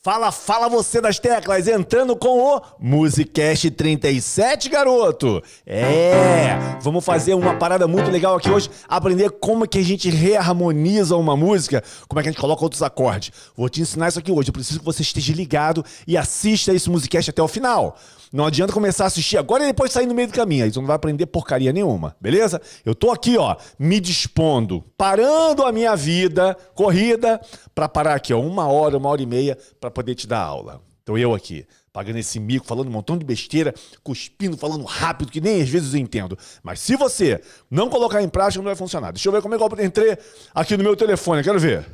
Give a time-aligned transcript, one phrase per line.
[0.00, 5.42] Fala, fala você das teclas, entrando com o Musicast 37, garoto.
[5.66, 11.16] É, vamos fazer uma parada muito legal aqui hoje, aprender como que a gente reharmoniza
[11.16, 13.32] uma música, como é que a gente coloca outros acordes.
[13.56, 16.88] Vou te ensinar isso aqui hoje, eu preciso que você esteja ligado e assista esse
[16.88, 17.98] Musicast até o final.
[18.32, 20.64] Não adianta começar a assistir agora e depois sair no meio do caminho.
[20.64, 22.60] Aí você não vai aprender porcaria nenhuma, beleza?
[22.84, 27.40] Eu tô aqui, ó, me dispondo, parando a minha vida corrida
[27.74, 29.56] para parar aqui, ó, uma hora, uma hora e meia
[29.90, 30.82] para poder te dar aula.
[31.02, 35.40] Então eu aqui, pagando esse mico, falando um montão de besteira, cuspindo, falando rápido, que
[35.40, 36.38] nem às vezes eu entendo.
[36.62, 39.10] Mas se você não colocar em prática, não vai funcionar.
[39.12, 40.18] Deixa eu ver como é que eu entrei
[40.54, 41.88] aqui no meu telefone, quero ver.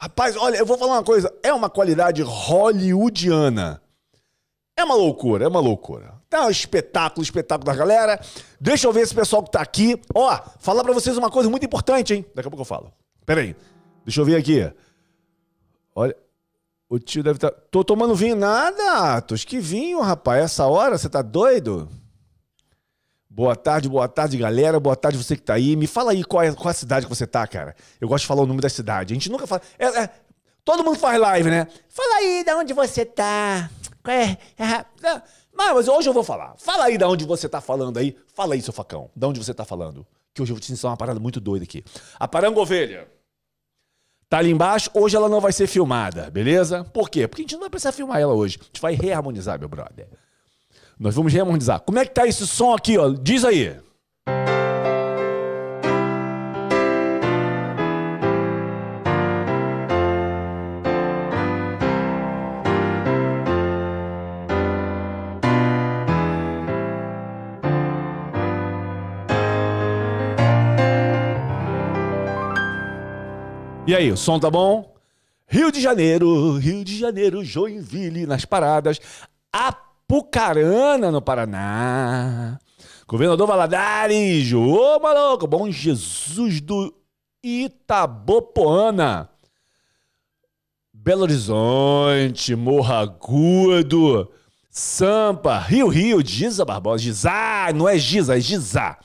[0.00, 3.80] Rapaz, olha, eu vou falar uma coisa, é uma qualidade hollywoodiana.
[4.76, 6.14] É uma loucura, é uma loucura.
[6.28, 8.20] Tá um espetáculo, espetáculo da galera.
[8.60, 9.98] Deixa eu ver esse pessoal que tá aqui.
[10.14, 12.26] Ó, falar para vocês uma coisa muito importante, hein?
[12.34, 12.92] Daqui a pouco eu falo.
[13.24, 13.56] Pera aí.
[14.04, 14.70] Deixa eu ver aqui.
[15.96, 16.14] Olha,
[16.90, 17.50] o tio deve estar.
[17.50, 17.60] Tá...
[17.70, 19.44] Tô tomando vinho nada, Atos.
[19.44, 20.44] Que vinho, rapaz.
[20.44, 21.88] Essa hora você tá doido?
[23.30, 24.78] Boa tarde, boa tarde, galera.
[24.78, 25.74] Boa tarde, você que tá aí.
[25.74, 27.74] Me fala aí qual é, qual é a cidade que você tá, cara.
[27.98, 29.14] Eu gosto de falar o nome da cidade.
[29.14, 29.62] A gente nunca fala.
[29.78, 30.10] É, é...
[30.62, 31.66] Todo mundo faz live, né?
[31.88, 33.70] Fala aí de onde você tá.
[34.06, 34.84] É, é,
[35.52, 36.54] mas hoje eu vou falar.
[36.58, 38.16] Fala aí de onde você tá falando aí.
[38.34, 39.10] Fala aí, seu facão.
[39.16, 40.06] De onde você tá falando.
[40.34, 41.82] Que hoje eu vou te ensinar uma parada muito doida aqui.
[42.18, 43.15] A Parangovelha.
[44.28, 46.82] Tá ali embaixo, hoje ela não vai ser filmada, beleza?
[46.84, 47.28] Por quê?
[47.28, 48.58] Porque a gente não vai precisar filmar ela hoje.
[48.60, 50.08] A gente vai reharmonizar, meu brother.
[50.98, 51.80] Nós vamos reharmonizar.
[51.80, 53.10] Como é que tá esse som aqui, ó?
[53.10, 53.76] Diz aí.
[73.96, 74.94] Aí, o som tá bom?
[75.46, 79.00] Rio de Janeiro, Rio de Janeiro, Joinville nas paradas,
[79.50, 82.58] Apucarana no Paraná,
[83.08, 86.94] Governador Valadares, ô maluco, Bom Jesus do
[87.42, 89.30] Itabopoana,
[90.92, 94.30] Belo Horizonte, Morro Agudo,
[94.68, 97.32] Sampa, Rio Rio, Giza Barbosa, Giza,
[97.74, 98.98] não é Giza, é Giza.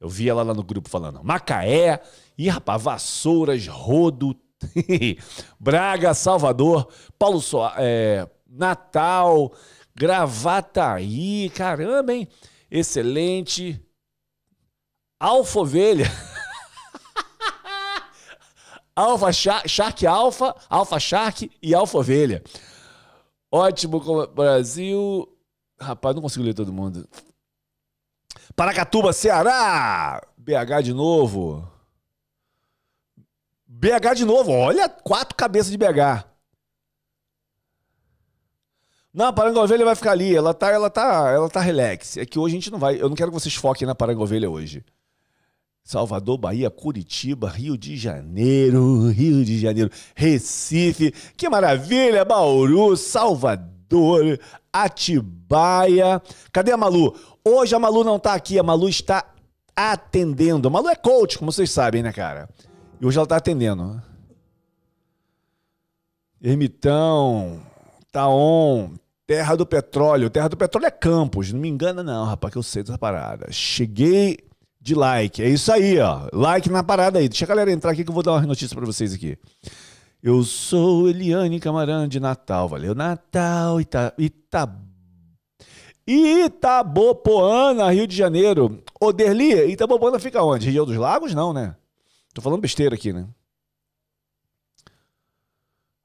[0.00, 1.22] Eu vi ela lá no grupo falando.
[1.22, 2.02] Macaé,
[2.36, 4.34] Ih, rapaz, Vassouras, Rodo,
[5.58, 9.52] Braga, Salvador, Paulo Soares, é, Natal,
[9.94, 12.28] Gravataí, caramba, hein?
[12.70, 13.80] Excelente.
[15.20, 16.06] Alfa Ovelha.
[18.96, 22.42] Alfa Shark, Shark Alfa, Alfa Shark e Alfa Ovelha.
[23.50, 25.28] Ótimo Brasil.
[25.80, 27.08] Rapaz, não consigo ler todo mundo.
[28.56, 30.20] Paracatuba, Ceará.
[30.36, 31.71] BH de novo.
[33.74, 36.26] BH de novo, olha, quatro cabeças de BH.
[39.14, 42.18] Não, a Parangovelha vai ficar ali, ela tá, ela tá, ela tá relax.
[42.18, 44.50] É que hoje a gente não vai, eu não quero que vocês foquem na Parangovelha
[44.50, 44.84] hoje.
[45.82, 54.38] Salvador, Bahia, Curitiba, Rio de Janeiro, Rio de Janeiro, Recife, que maravilha, Bauru, Salvador,
[54.72, 56.22] Atibaia.
[56.52, 57.16] Cadê a Malu?
[57.44, 59.24] Hoje a Malu não tá aqui, a Malu está
[59.74, 60.68] atendendo.
[60.68, 62.48] A Malu é coach, como vocês sabem, né, cara?
[63.02, 64.00] E hoje ela está atendendo.
[66.40, 67.60] Ermitão,
[68.12, 68.90] Taon,
[69.26, 70.30] Terra do Petróleo.
[70.30, 71.52] Terra do Petróleo é Campos.
[71.52, 73.50] Não me engana, não, rapaz, que eu sei dessa parada.
[73.50, 74.38] Cheguei
[74.80, 75.42] de like.
[75.42, 76.28] É isso aí, ó.
[76.32, 77.28] Like na parada aí.
[77.28, 79.36] Deixa a galera entrar aqui que eu vou dar uma notícia para vocês aqui.
[80.22, 82.68] Eu sou Eliane Camarão de Natal.
[82.68, 84.72] Valeu, Natal, Ita, Ita,
[86.06, 88.80] Itabopoana, Rio de Janeiro.
[89.00, 90.70] Ô, Derli, Itabopoana fica onde?
[90.70, 91.34] Rio dos Lagos?
[91.34, 91.74] Não, né?
[92.32, 93.26] Tô falando besteira aqui, né?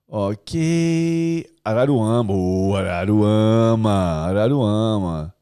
[0.07, 1.45] Ok.
[1.63, 2.33] Araruama.
[2.33, 4.25] Oh, Araruama.
[4.25, 5.33] Araruama.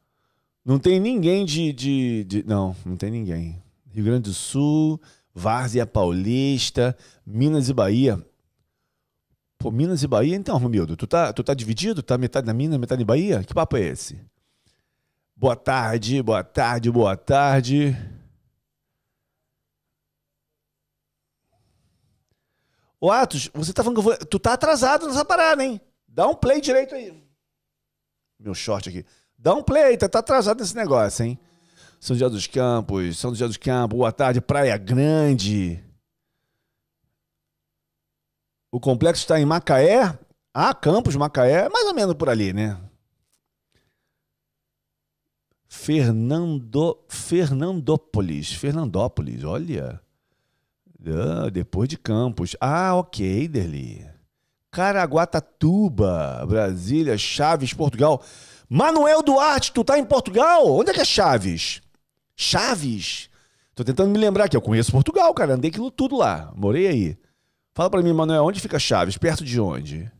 [0.63, 3.61] Não tem ninguém de, de, de, Não, não tem ninguém.
[3.91, 4.99] Rio Grande do Sul,
[5.33, 8.19] Várzea Paulista, Minas e Bahia.
[9.57, 12.03] Pô, Minas e Bahia, então, Romildo, tu tá, tu tá dividido?
[12.03, 13.43] Tá metade na Minas, metade na Bahia?
[13.43, 14.19] Que papo é esse?
[15.35, 17.95] Boa tarde, boa tarde, boa tarde.
[23.05, 24.17] Ô Atos, você tá falando que eu vou...
[24.17, 25.79] Tu tá atrasado nessa parada, hein?
[26.07, 27.13] Dá um play direito aí.
[28.39, 29.05] Meu short aqui.
[29.37, 31.37] Dá um play, tá, tá atrasado nesse negócio, hein?
[31.99, 35.83] São José dos Campos, São José dos Campos, boa tarde, Praia Grande.
[38.71, 40.17] O complexo está em Macaé.
[40.51, 42.75] Ah, Campos, Macaé, mais ou menos por ali, né?
[45.67, 50.03] Fernando, Fernandópolis, Fernandópolis, olha.
[51.07, 52.55] Ah, depois de Campos.
[52.59, 54.05] Ah, ok, Derli.
[54.71, 58.21] Caraguatatuba, Brasília, Chaves, Portugal.
[58.67, 60.67] Manuel Duarte, tu tá em Portugal?
[60.67, 61.81] Onde é que é Chaves?
[62.35, 63.29] Chaves?
[63.73, 65.53] Tô tentando me lembrar que eu conheço Portugal, cara.
[65.53, 66.51] Andei aquilo tudo lá.
[66.55, 67.17] Morei aí.
[67.73, 69.17] Fala para mim, Manuel, onde fica Chaves?
[69.17, 70.11] Perto de onde?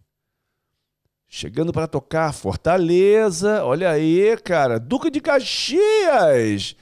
[1.27, 3.63] Chegando para tocar Fortaleza.
[3.65, 4.79] Olha aí, cara.
[4.79, 6.75] Duca de Caxias.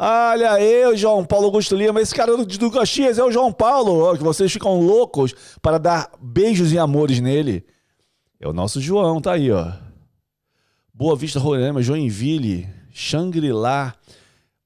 [0.00, 2.00] Olha o João Paulo Augusto Lima.
[2.00, 4.16] Esse cara de Duca Caxias é o João Paulo.
[4.16, 7.66] que vocês ficam loucos para dar beijos e amores nele.
[8.38, 9.72] É o nosso João, tá aí, ó.
[10.94, 13.94] Boa Vista, Roraima, Joinville, Xangri-Lá,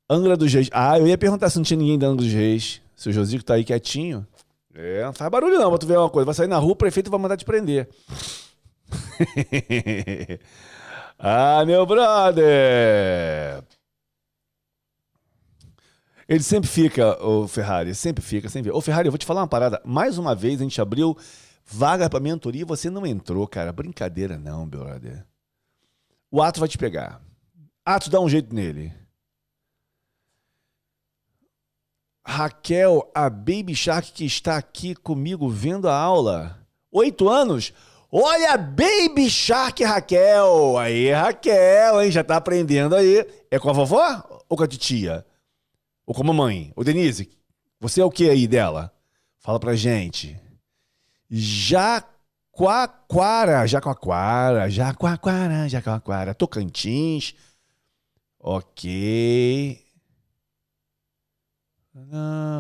[0.09, 0.69] Angra dos Reis.
[0.71, 2.83] Ah, eu ia perguntar se não tinha ninguém da Angra dos Reis.
[2.95, 4.27] Se o Josico tá aí quietinho.
[4.75, 6.27] É, não faz barulho não, pra tu ver uma coisa.
[6.27, 7.89] Vai sair na rua, o prefeito vai mandar te prender.
[11.19, 13.63] ah, meu brother!
[16.29, 18.77] Ele sempre fica, o Ferrari, sempre fica, sempre fica.
[18.77, 19.81] Ô, Ferrari, eu vou te falar uma parada.
[19.85, 21.17] Mais uma vez a gente abriu
[21.65, 23.73] vaga pra mentoria e você não entrou, cara.
[23.73, 25.27] Brincadeira não, brother.
[26.31, 27.21] O Ato vai te pegar.
[27.85, 28.93] Ato, dá um jeito nele.
[32.25, 36.59] Raquel, a Baby Shark que está aqui comigo vendo a aula.
[36.91, 37.73] Oito anos?
[38.11, 40.79] Olha, Baby Shark Raquel.
[40.79, 42.11] Aí, Raquel, hein?
[42.11, 43.27] Já tá aprendendo aí.
[43.51, 45.27] É com a vovó ou com a titia?
[46.07, 46.73] Ou com a mamãe?
[46.75, 47.31] Ô, Denise,
[47.81, 48.93] você é o que aí dela?
[49.39, 50.39] Fala pra gente.
[51.31, 52.07] Jaquaquara,
[53.67, 57.35] Jaquaquara, Jaquaquara, Jaquaquara, Tocantins.
[58.39, 59.81] Ok.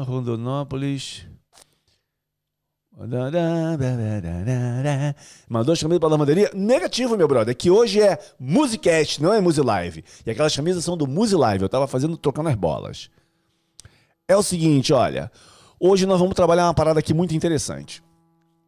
[0.06, 1.26] Rondonópolis.
[5.48, 6.50] Mandou as camisas para a lavanderia?
[6.54, 7.56] Negativo, meu brother.
[7.56, 10.04] Que hoje é Musicast, não é Musilive.
[10.26, 11.62] E aquelas camisas são do Musilive.
[11.62, 13.10] Eu tava fazendo, trocando as bolas.
[14.32, 15.30] É o seguinte, olha.
[15.78, 18.02] Hoje nós vamos trabalhar uma parada aqui muito interessante.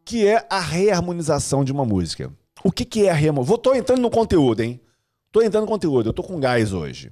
[0.05, 2.31] Que é a reharmonização de uma música.
[2.63, 3.59] O que, que é a reharmonização?
[3.59, 4.79] Tô entrando no conteúdo, hein?
[5.33, 6.11] Tô entrando no conteúdo.
[6.11, 7.11] Eu tô com gás hoje.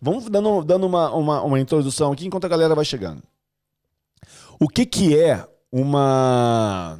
[0.00, 3.22] Vamos dando, dando uma, uma, uma introdução aqui enquanto a galera vai chegando.
[4.58, 6.98] O que, que é uma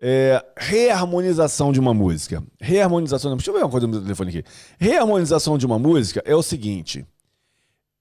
[0.00, 2.42] é, reharmonização de uma música?
[2.58, 3.36] Reharmonização.
[3.36, 4.44] Deixa eu ver uma coisa no telefone aqui.
[4.78, 7.04] Reharmonização de uma música é o seguinte.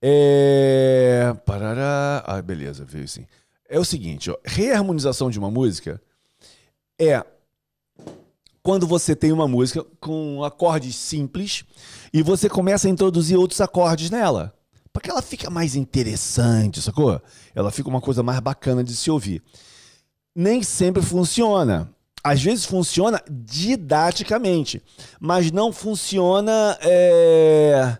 [0.01, 1.33] É.
[1.45, 2.23] Parará.
[2.25, 3.25] Ah, beleza, veio sim.
[3.67, 4.37] É o seguinte, ó.
[4.43, 6.01] Reharmonização de uma música
[6.99, 7.23] é
[8.61, 11.63] quando você tem uma música com acordes simples
[12.13, 14.53] e você começa a introduzir outros acordes nela.
[14.91, 17.21] Porque ela fica mais interessante, sacou?
[17.53, 19.41] Ela fica uma coisa mais bacana de se ouvir.
[20.35, 21.89] Nem sempre funciona.
[22.23, 24.81] Às vezes funciona didaticamente,
[25.19, 26.77] mas não funciona.
[26.81, 27.97] É...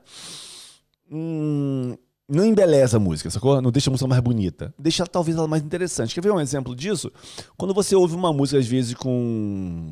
[1.11, 1.95] Hum,
[2.27, 3.59] não embeleza a música, sacou?
[3.61, 4.73] Não deixa a música mais bonita.
[4.77, 6.13] Deixa talvez ela mais interessante.
[6.13, 7.11] Quer ver um exemplo disso?
[7.57, 9.91] Quando você ouve uma música, às vezes, com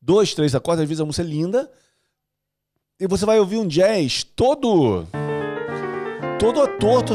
[0.00, 1.70] dois, três acordes, às vezes a música é linda,
[2.98, 5.06] e você vai ouvir um jazz todo.
[6.38, 7.14] todo torto.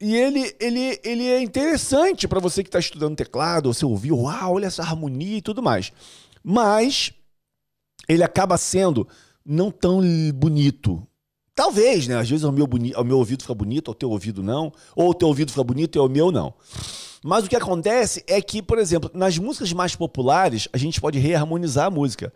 [0.00, 4.54] E ele, ele, ele é interessante para você que está estudando teclado, você ouviu, uau,
[4.54, 5.92] olha essa harmonia e tudo mais.
[6.42, 7.12] Mas
[8.08, 9.08] ele acaba sendo
[9.44, 10.00] não tão
[10.34, 11.06] bonito.
[11.54, 12.16] Talvez, né?
[12.16, 14.72] Às vezes o meu, boni o meu ouvido fica bonito, o teu ouvido não.
[14.96, 16.54] Ou o teu ouvido fica bonito e o meu não.
[17.22, 21.18] Mas o que acontece é que, por exemplo, nas músicas mais populares, a gente pode
[21.18, 22.32] reharmonizar a música.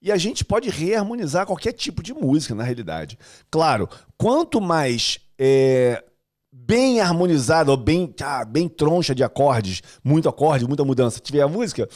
[0.00, 3.18] E a gente pode reharmonizar qualquer tipo de música, na realidade.
[3.50, 6.02] Claro, quanto mais é,
[6.52, 11.48] bem harmonizada ou bem, ah, bem troncha de acordes, muito acorde, muita mudança tiver a
[11.48, 11.88] música,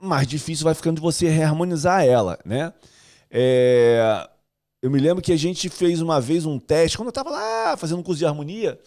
[0.00, 2.72] mais difícil vai ficando de você reharmonizar ela, né?
[3.30, 4.28] É,
[4.80, 7.76] eu me lembro que a gente fez uma vez um teste, quando eu estava lá
[7.76, 8.78] fazendo um curso de harmonia,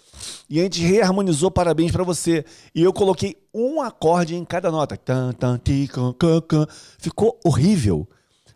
[0.49, 2.45] e a gente reharmonizou Parabéns para você.
[2.73, 4.99] E eu coloquei um acorde em cada nota.
[6.97, 8.07] Ficou horrível.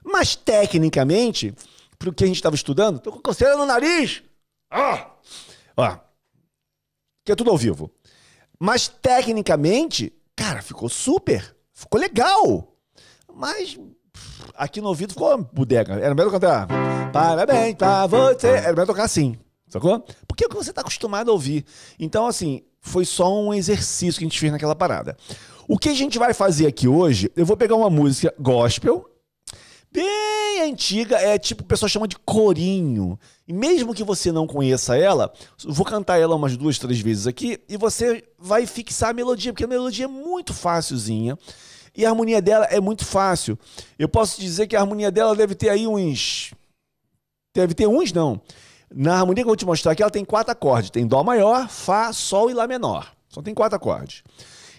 [0.03, 1.53] Mas tecnicamente,
[1.99, 4.23] para o que a gente estava estudando, tô com coceira no nariz.
[4.71, 5.11] Ah!
[5.75, 5.97] Ó,
[7.25, 7.91] que é tudo ao vivo.
[8.57, 11.55] Mas tecnicamente, cara, ficou super.
[11.73, 12.77] Ficou legal.
[13.33, 13.77] Mas
[14.55, 15.93] aqui no ouvido ficou bodega.
[15.93, 16.67] Era melhor cantar.
[17.11, 18.47] Parabéns pra você.
[18.47, 19.37] Era melhor tocar assim.
[19.67, 20.05] Sacou?
[20.27, 21.65] Porque é o que você está acostumado a ouvir.
[21.99, 25.17] Então, assim, foi só um exercício que a gente fez naquela parada.
[25.67, 29.09] O que a gente vai fazer aqui hoje, eu vou pegar uma música gospel,
[29.91, 33.17] bem antiga, é tipo, o pessoal chama de corinho.
[33.47, 35.33] E mesmo que você não conheça ela,
[35.65, 39.63] vou cantar ela umas duas, três vezes aqui e você vai fixar a melodia, porque
[39.63, 41.37] a melodia é muito fácilzinha.
[41.95, 43.57] E a harmonia dela é muito fácil.
[43.97, 46.53] Eu posso dizer que a harmonia dela deve ter aí uns.
[47.53, 48.41] Deve ter uns, não.
[48.93, 50.89] Na harmonia que eu vou te mostrar aqui, ela tem quatro acordes.
[50.89, 53.11] Tem Dó maior, Fá, Sol e Lá menor.
[53.29, 54.23] Só tem quatro acordes.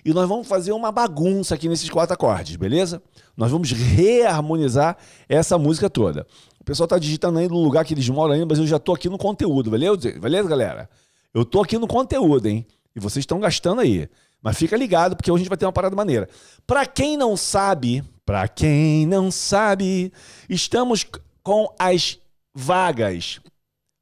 [0.04, 3.02] e nós vamos fazer uma bagunça aqui nesses quatro acordes, beleza?
[3.36, 4.96] Nós vamos reharmonizar
[5.28, 6.26] essa música toda.
[6.60, 8.94] O pessoal tá digitando aí no lugar que eles moram ainda, mas eu já tô
[8.94, 10.12] aqui no conteúdo, beleza?
[10.18, 10.88] Beleza, galera?
[11.34, 12.66] Eu tô aqui no conteúdo, hein?
[12.94, 14.08] E vocês estão gastando aí.
[14.42, 16.28] Mas fica ligado, porque hoje a gente vai ter uma parada maneira.
[16.66, 20.12] Para quem não sabe, para quem não sabe,
[20.48, 21.04] estamos
[21.42, 22.18] com as
[22.54, 23.40] vagas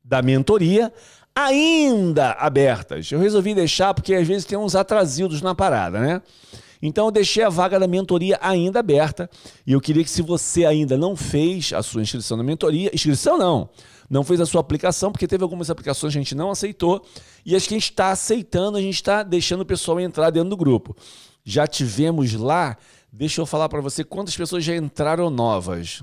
[0.04, 0.92] da mentoria
[1.34, 3.10] ainda abertas.
[3.10, 6.22] Eu resolvi deixar porque às vezes tem uns atrasados na parada, né?
[6.86, 9.30] Então eu deixei a vaga da mentoria ainda aberta
[9.66, 13.38] e eu queria que se você ainda não fez a sua inscrição na mentoria, inscrição
[13.38, 13.70] não,
[14.10, 17.02] não fez a sua aplicação, porque teve algumas aplicações que a gente não aceitou
[17.42, 20.50] e as que a gente está aceitando, a gente está deixando o pessoal entrar dentro
[20.50, 20.94] do grupo.
[21.42, 22.76] Já tivemos lá,
[23.10, 26.02] deixa eu falar para você quantas pessoas já entraram novas.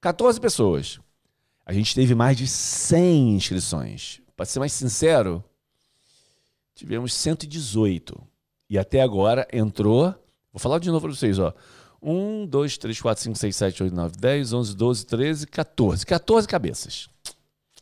[0.00, 0.98] 14 pessoas.
[1.64, 4.21] A gente teve mais de 100 inscrições.
[4.36, 5.44] Para ser mais sincero,
[6.74, 8.20] tivemos 118.
[8.68, 10.14] E até agora entrou.
[10.52, 11.54] Vou falar de novo para vocês, ó.
[12.02, 16.06] 1, 2, 3, 4, 5, 6, 7, 8, 9, 10, 11, 12, 13, 14.
[16.06, 17.08] 14 cabeças.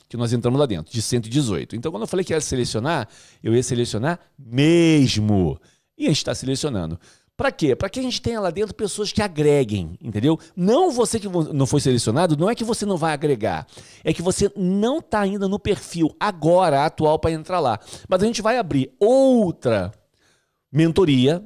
[0.09, 1.77] Que nós entramos lá dentro, de 118.
[1.77, 3.09] Então, quando eu falei que ia selecionar,
[3.43, 5.59] eu ia selecionar mesmo.
[5.97, 6.99] E a gente está selecionando.
[7.41, 7.75] Para quê?
[7.75, 10.39] Para que a gente tenha lá dentro pessoas que agreguem, entendeu?
[10.55, 13.67] Não você que não foi selecionado, não é que você não vai agregar,
[14.05, 17.81] é que você não está ainda no perfil agora atual para entrar lá.
[18.07, 19.91] Mas a gente vai abrir outra
[20.71, 21.43] mentoria,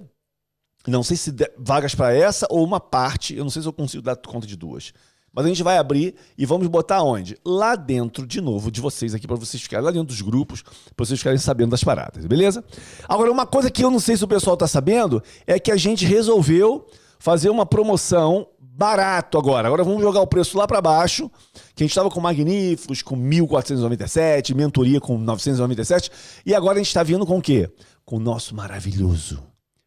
[0.84, 4.02] não sei se vagas para essa ou uma parte, eu não sei se eu consigo
[4.02, 4.92] dar conta de duas.
[5.34, 7.36] Mas a gente vai abrir e vamos botar onde?
[7.44, 11.04] Lá dentro, de novo, de vocês aqui, para vocês ficarem lá dentro dos grupos, para
[11.04, 12.64] vocês ficarem sabendo das paradas, beleza?
[13.08, 15.76] Agora, uma coisa que eu não sei se o pessoal está sabendo é que a
[15.76, 16.86] gente resolveu
[17.18, 19.66] fazer uma promoção barato agora.
[19.66, 21.30] Agora vamos jogar o preço lá para baixo,
[21.74, 26.10] que a gente estava com Magníficos, com 1.497, Mentoria com 997,
[26.44, 27.70] e agora a gente está vindo com o quê?
[28.04, 29.42] Com o nosso maravilhoso,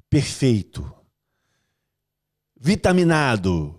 [0.10, 0.89] perfeito,
[2.60, 3.76] vitaminado,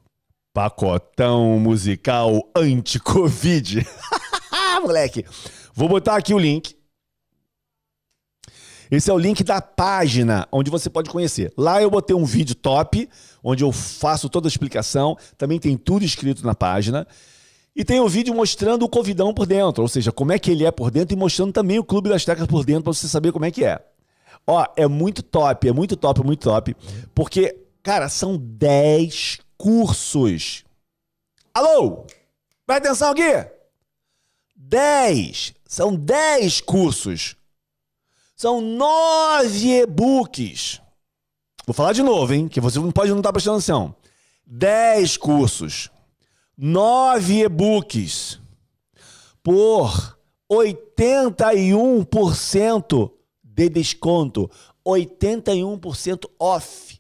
[0.59, 3.87] Pacotão musical anti-Covid.
[4.83, 5.25] Moleque,
[5.73, 6.77] vou botar aqui o link.
[8.91, 11.53] Esse é o link da página onde você pode conhecer.
[11.57, 13.09] Lá eu botei um vídeo top,
[13.41, 15.17] onde eu faço toda a explicação.
[15.37, 17.07] Também tem tudo escrito na página.
[17.77, 20.65] E tem um vídeo mostrando o Covidão por dentro, ou seja, como é que ele
[20.65, 23.31] é por dentro e mostrando também o Clube das Tecas por dentro para você saber
[23.31, 23.81] como é que é.
[24.45, 26.77] Ó, é muito top, é muito top, é muito top.
[27.15, 30.65] Porque, cara, são 10 cursos.
[31.53, 32.07] Alô?
[32.65, 33.47] Presta atenção aqui.
[34.57, 35.55] 10.
[35.67, 37.37] São 10 cursos.
[38.37, 40.81] São 9 e-books.
[41.67, 42.49] Vou falar de novo, hein?
[42.49, 43.93] Que você não pode não estar prestando atenção.
[44.47, 45.91] 10 cursos.
[46.57, 48.39] 9 e-books.
[49.43, 50.17] Por
[50.51, 53.11] 81%
[53.43, 54.49] de desconto.
[54.87, 56.98] 81% off.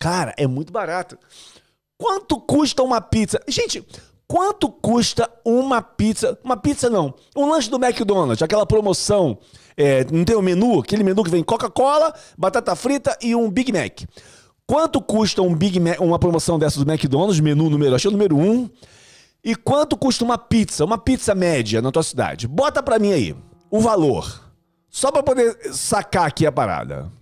[0.00, 1.18] Cara, é muito barato.
[1.98, 3.38] Quanto custa uma pizza?
[3.46, 3.86] Gente,
[4.26, 6.38] quanto custa uma pizza?
[6.42, 9.38] Uma pizza não, um lanche do McDonald's, aquela promoção.
[9.76, 10.80] É, não tem o um menu?
[10.80, 14.00] Aquele menu que vem Coca-Cola, batata frita e um Big Mac.
[14.66, 18.36] Quanto custa um Big Mac, uma promoção dessa do McDonald's, menu número, achei o número
[18.36, 18.50] 1.
[18.50, 18.70] Um,
[19.44, 22.48] e quanto custa uma pizza, uma pizza média na tua cidade?
[22.48, 23.36] Bota pra mim aí
[23.70, 24.50] o valor.
[24.88, 27.19] Só pra poder sacar aqui a parada.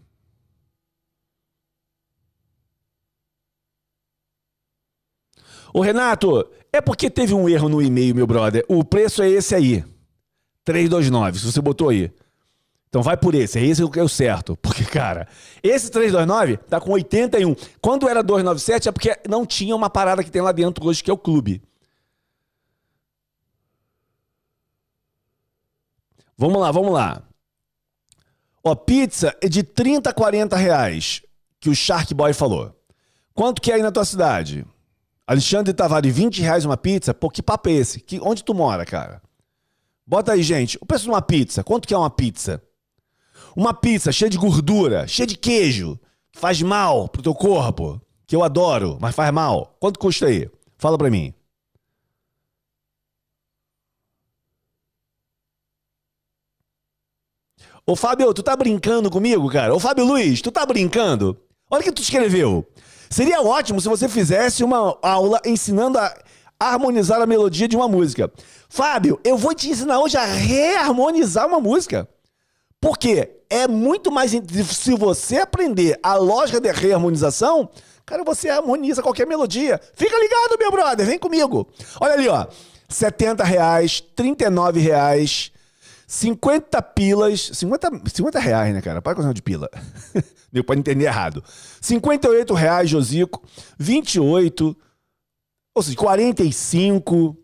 [5.78, 8.64] Ô Renato, é porque teve um erro no e-mail, meu brother.
[8.66, 9.84] O preço é esse aí.
[10.64, 12.12] 329, se você botou aí.
[12.88, 14.56] Então vai por esse, é esse que é o certo.
[14.60, 15.28] Porque, cara,
[15.62, 17.54] esse 329 tá com 81.
[17.80, 21.12] Quando era 297 é porque não tinha uma parada que tem lá dentro hoje, que
[21.12, 21.62] é o clube.
[26.36, 27.22] Vamos lá, vamos lá.
[28.64, 31.22] Ó, pizza é de 30 a 40 reais,
[31.60, 32.74] que o Shark Boy falou.
[33.32, 34.66] Quanto que é aí na tua cidade?
[35.28, 37.12] Alexandre Tavares, 20 reais uma pizza?
[37.12, 38.00] Pô, que papo é esse?
[38.00, 39.20] Que, onde tu mora, cara?
[40.06, 40.78] Bota aí, gente.
[40.80, 41.62] O preço de uma pizza.
[41.62, 42.62] Quanto que é uma pizza?
[43.54, 46.00] Uma pizza cheia de gordura, cheia de queijo,
[46.32, 49.76] que faz mal pro teu corpo, que eu adoro, mas faz mal.
[49.78, 50.50] Quanto custa aí?
[50.78, 51.34] Fala pra mim.
[57.84, 59.74] Ô Fábio, tu tá brincando comigo, cara?
[59.74, 61.38] Ô Fábio Luiz, tu tá brincando?
[61.70, 62.66] Olha o que tu escreveu.
[63.10, 66.14] Seria ótimo se você fizesse uma aula ensinando a
[66.58, 68.30] harmonizar a melodia de uma música.
[68.68, 72.08] Fábio, eu vou te ensinar hoje a reharmonizar uma música.
[72.80, 73.30] Por quê?
[73.50, 74.32] É muito mais.
[74.32, 77.70] Se você aprender a lógica de reharmonização,
[78.04, 79.80] cara, você harmoniza qualquer melodia.
[79.94, 81.68] Fica ligado, meu brother, vem comigo.
[82.00, 82.46] Olha ali, ó.
[82.88, 85.52] 70 reais, 39 reais,
[86.10, 89.02] 50 pilas, 50, 50 reais, né, cara?
[89.02, 89.68] Para com de pila.
[90.50, 91.44] Meu, pode entender errado.
[91.82, 93.42] 58 reais, Josico.
[93.78, 94.74] 28,
[95.74, 97.36] ou seja, 45.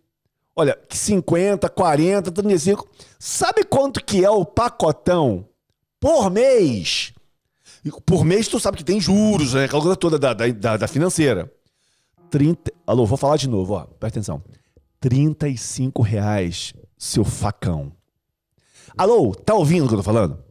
[0.56, 2.88] Olha, 50, 40, 35.
[3.18, 5.46] Sabe quanto que é o pacotão
[6.00, 7.12] por mês?
[8.06, 9.64] Por mês tu sabe que tem juros, né?
[9.66, 11.52] Aquela coisa toda da, da, da financeira.
[12.30, 12.72] 30.
[12.86, 13.84] Alô, vou falar de novo, ó.
[13.84, 14.42] Presta atenção.
[15.00, 17.92] 35 reais, seu facão.
[18.96, 20.42] Alô, tá ouvindo o que eu tô falando?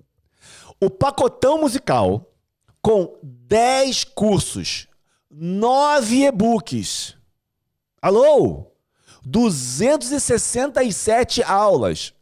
[0.79, 2.29] O pacotão musical
[2.81, 4.89] com 10 cursos,
[5.31, 7.15] 9 e-books.
[8.01, 8.69] Alô?
[9.23, 12.13] 267 aulas.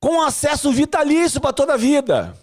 [0.00, 2.36] Com acesso vitalício para toda a vida.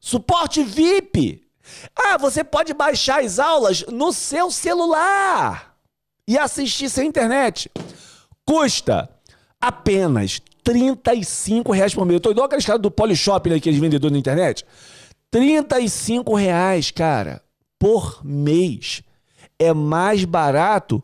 [0.00, 1.46] Suporte VIP.
[1.94, 5.76] Ah, você pode baixar as aulas no seu celular
[6.26, 7.70] e assistir sem internet.
[8.46, 9.15] Custa
[9.60, 12.16] apenas 35 reais por mês.
[12.16, 14.64] Eu tô igual aqueles caras do Polishop, né, aqueles vendedores na internet.
[15.30, 17.42] 35 reais, cara,
[17.78, 19.02] por mês.
[19.58, 21.02] É mais barato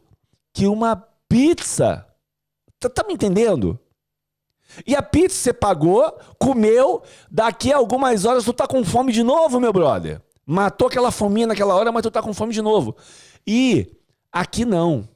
[0.52, 0.96] que uma
[1.28, 2.06] pizza.
[2.78, 3.78] Tá, tá me entendendo?
[4.86, 6.02] E a pizza você pagou,
[6.38, 10.20] comeu, daqui a algumas horas tu tá com fome de novo, meu brother.
[10.46, 12.96] Matou aquela fominha naquela hora, mas tu tá com fome de novo.
[13.46, 13.86] E
[14.30, 15.08] aqui não.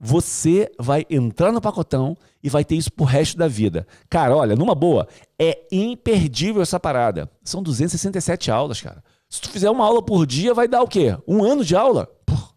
[0.00, 3.86] Você vai entrar no pacotão e vai ter isso pro resto da vida.
[4.10, 5.06] Cara, olha, numa boa,
[5.38, 7.30] é imperdível essa parada.
[7.44, 9.02] São 267 aulas, cara.
[9.28, 11.16] Se tu fizer uma aula por dia, vai dar o quê?
[11.26, 12.08] Um ano de aula?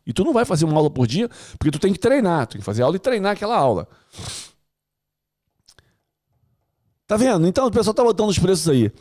[0.05, 2.45] E tu não vai fazer uma aula por dia, porque tu tem que treinar.
[2.45, 3.87] Tu tem que fazer aula e treinar aquela aula.
[7.07, 7.47] Tá vendo?
[7.47, 8.91] Então o pessoal tá botando os preços aí.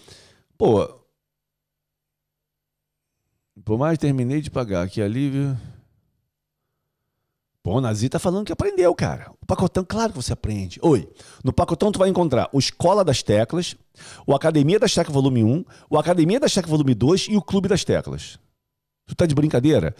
[0.56, 1.00] Pô.
[3.64, 4.88] Por mais terminei de pagar.
[4.88, 5.58] Que alívio.
[7.64, 9.32] Pô, o Nazi tá falando que aprendeu, cara.
[9.40, 10.78] O pacotão, claro que você aprende.
[10.82, 11.08] Oi,
[11.42, 13.74] no pacotão tu vai encontrar o Escola das Teclas,
[14.26, 17.66] o Academia das Teclas Volume 1, o Academia das Teclas Volume 2 e o Clube
[17.66, 18.38] das Teclas.
[19.06, 19.96] Tu tá de brincadeira?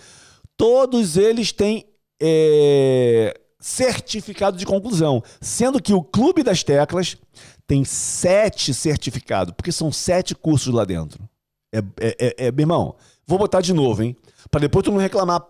[0.58, 1.86] Todos eles têm
[2.20, 7.16] é, certificado de conclusão, sendo que o Clube das Teclas
[7.66, 11.26] tem sete certificados, porque são sete cursos lá dentro.
[11.74, 12.94] É, é, é, é meu irmão,
[13.26, 14.14] vou botar de novo, hein?
[14.50, 15.40] Para depois tu não reclamar,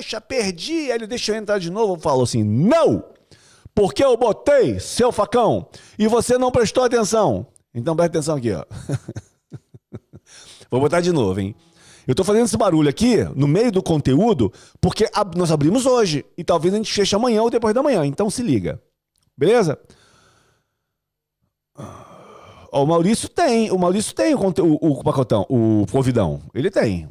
[0.00, 1.94] poxa, perdi, aí ele deixa eu entrar de novo.
[1.94, 3.04] Eu falo assim, não!
[3.74, 7.46] Porque eu botei, seu facão, e você não prestou atenção.
[7.72, 8.64] Então presta atenção aqui, ó.
[10.70, 11.54] Vou botar de novo, hein?
[12.06, 16.42] Eu tô fazendo esse barulho aqui no meio do conteúdo porque nós abrimos hoje e
[16.42, 18.04] talvez a gente feche amanhã ou depois da manhã.
[18.04, 18.80] Então se liga.
[19.36, 19.78] Beleza?
[22.72, 26.40] o Maurício tem, o Maurício tem o, o, o pacotão, o convidão.
[26.54, 27.08] Ele tem.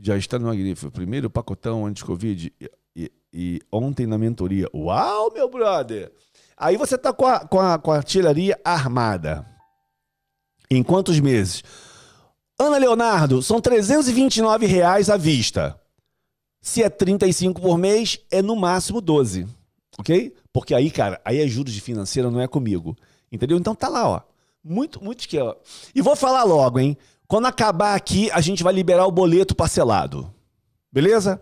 [0.00, 0.90] Já está no magnífico.
[0.90, 4.68] Primeiro pacotão anti-Covid e, e, e, ontem na mentoria.
[4.74, 6.12] Uau, meu brother!
[6.56, 9.46] Aí você tá com com a, com a artilharia armada.
[10.70, 11.62] Em quantos meses?
[12.58, 15.78] Ana Leonardo, são 329 reais à vista.
[16.60, 19.46] Se é 35 por mês, é no máximo 12.
[19.98, 20.34] Ok?
[20.52, 22.96] Porque aí, cara, aí é juros de financeira, não é comigo.
[23.30, 23.58] Entendeu?
[23.58, 24.20] Então tá lá, ó.
[24.64, 25.54] Muito, muito que ó.
[25.94, 26.96] E vou falar logo, hein?
[27.28, 30.32] Quando acabar aqui, a gente vai liberar o boleto parcelado.
[30.92, 31.40] Beleza?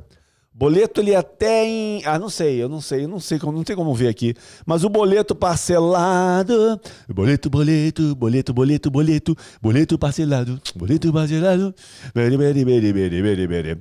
[0.57, 2.01] Boleto ele até em.
[2.05, 4.37] Ah, não sei, eu não sei, eu não sei, não tem como ver aqui.
[4.65, 6.81] Mas o boleto parcelado.
[7.13, 10.61] Boleto, boleto, boleto, boleto, boleto, boleto parcelado.
[10.77, 11.75] Boleto parcelado.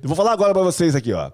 [0.01, 1.31] Vou falar agora para vocês aqui, ó.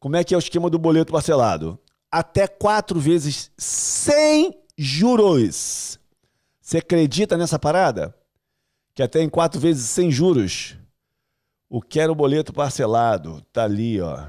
[0.00, 1.78] Como é que é o esquema do boleto parcelado?
[2.10, 6.00] Até quatro vezes sem juros.
[6.60, 8.12] Você acredita nessa parada?
[8.98, 10.76] Que até em quatro vezes sem juros.
[11.70, 13.40] O quero boleto parcelado.
[13.52, 14.26] Tá ali, ó.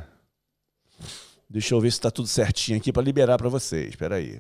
[1.50, 3.90] Deixa eu ver se tá tudo certinho aqui para liberar para vocês.
[3.90, 4.40] Espera aí.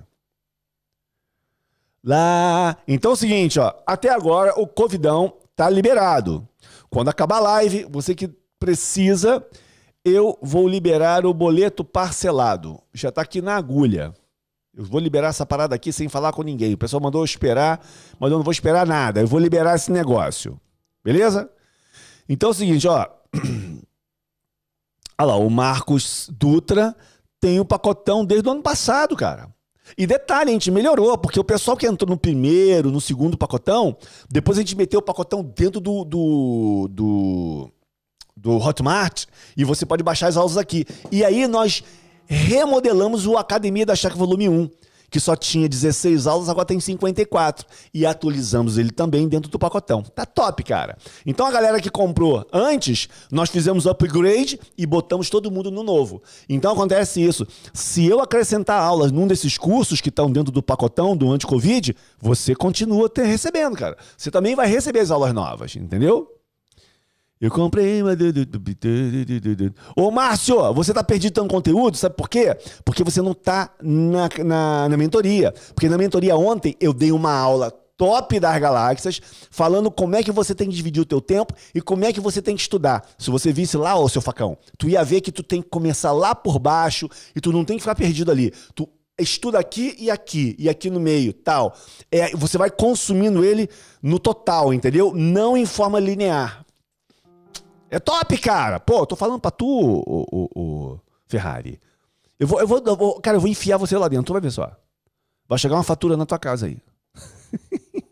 [2.04, 2.78] Lá.
[2.88, 3.74] Então é o seguinte, ó.
[3.88, 6.48] Até agora o Covidão tá liberado.
[6.92, 8.28] Quando acabar a live, você que
[8.60, 9.44] precisa,
[10.06, 12.80] eu vou liberar o boleto parcelado.
[12.94, 14.14] Já tá aqui na agulha.
[14.76, 16.74] Eu vou liberar essa parada aqui sem falar com ninguém.
[16.74, 17.84] O pessoal mandou eu esperar,
[18.20, 19.22] mas eu não vou esperar nada.
[19.22, 20.60] Eu vou liberar esse negócio.
[21.04, 21.50] Beleza?
[22.28, 23.08] Então é o seguinte, ó.
[25.22, 26.96] Olha lá, o Marcos Dutra
[27.42, 29.50] tem o pacotão desde o ano passado, cara.
[29.98, 33.98] E detalhe, a gente melhorou, porque o pessoal que entrou no primeiro, no segundo pacotão,
[34.30, 37.72] depois a gente meteu o pacotão dentro do, do, do,
[38.38, 39.26] do Hotmart
[39.58, 40.86] e você pode baixar as aulas aqui.
[41.12, 41.84] E aí nós
[42.30, 44.70] remodelamos o Academia da Checa Volume 1,
[45.10, 47.66] que só tinha 16 aulas, agora tem 54.
[47.92, 50.04] E atualizamos ele também dentro do pacotão.
[50.04, 50.96] Tá top, cara.
[51.26, 56.22] Então a galera que comprou antes, nós fizemos upgrade e botamos todo mundo no novo.
[56.48, 57.48] Então acontece isso.
[57.74, 62.54] Se eu acrescentar aulas num desses cursos que estão dentro do pacotão do anti-Covid, você
[62.54, 63.98] continua ter, recebendo, cara.
[64.16, 66.39] Você também vai receber as aulas novas, entendeu?
[67.40, 68.12] Eu comprei uma.
[69.96, 72.54] Ô, Márcio, você tá perdido tanto conteúdo, sabe por quê?
[72.84, 75.54] Porque você não tá na, na, na mentoria.
[75.74, 79.22] Porque na mentoria ontem eu dei uma aula top das galáxias,
[79.52, 82.20] falando como é que você tem que dividir o teu tempo e como é que
[82.20, 83.06] você tem que estudar.
[83.18, 86.12] Se você visse lá, ô seu facão, tu ia ver que tu tem que começar
[86.12, 88.54] lá por baixo e tu não tem que ficar perdido ali.
[88.74, 91.76] Tu estuda aqui e aqui, e aqui no meio, tal.
[92.10, 93.70] É, você vai consumindo ele
[94.02, 95.14] no total, entendeu?
[95.14, 96.66] Não em forma linear.
[97.90, 98.80] É top, cara.
[98.80, 101.80] Pô, tô falando pra tu, o, o, o Ferrari.
[102.40, 104.42] Eu vou, eu, vou, eu vou, cara, eu vou enfiar você lá dentro, tu vai
[104.42, 104.72] ver só.
[105.48, 106.78] Vai chegar uma fatura na tua casa aí.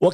[0.00, 0.10] o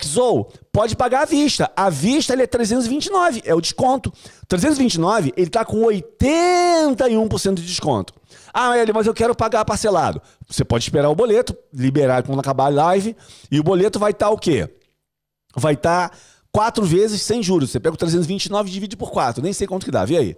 [0.73, 1.71] pode pagar à vista.
[1.77, 4.11] À vista ele é 329, é o desconto.
[4.49, 8.15] 329, ele tá com 81% de desconto.
[8.53, 10.23] Ah, ele, mas eu quero pagar parcelado.
[10.49, 13.15] Você pode esperar o boleto, liberar quando acabar a live,
[13.51, 14.69] e o boleto vai estar tá o quê?
[15.55, 16.17] Vai estar tá
[16.55, 17.73] quatro vezes sem juros.
[17.73, 19.43] Você pega o 329 e divide por quatro.
[19.43, 20.05] Nem sei quanto que dá.
[20.05, 20.37] Vê aí.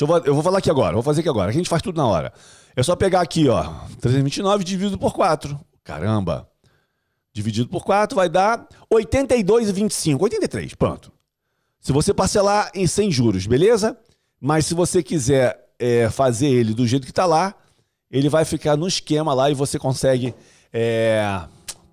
[0.00, 0.94] Eu vou, eu vou falar aqui agora.
[0.94, 1.50] Vou fazer aqui agora.
[1.50, 2.32] Aqui a gente faz tudo na hora.
[2.74, 3.62] É só pegar aqui, ó.
[4.00, 5.60] 329 dividido por 4.
[5.84, 6.48] Caramba.
[7.34, 10.22] Dividido por 4 vai dar 82,25.
[10.22, 11.12] 83, pronto.
[11.78, 13.96] Se você parcelar em 100 juros, beleza?
[14.40, 17.54] Mas se você quiser é, fazer ele do jeito que está lá,
[18.10, 20.34] ele vai ficar no esquema lá e você consegue
[20.72, 21.44] é,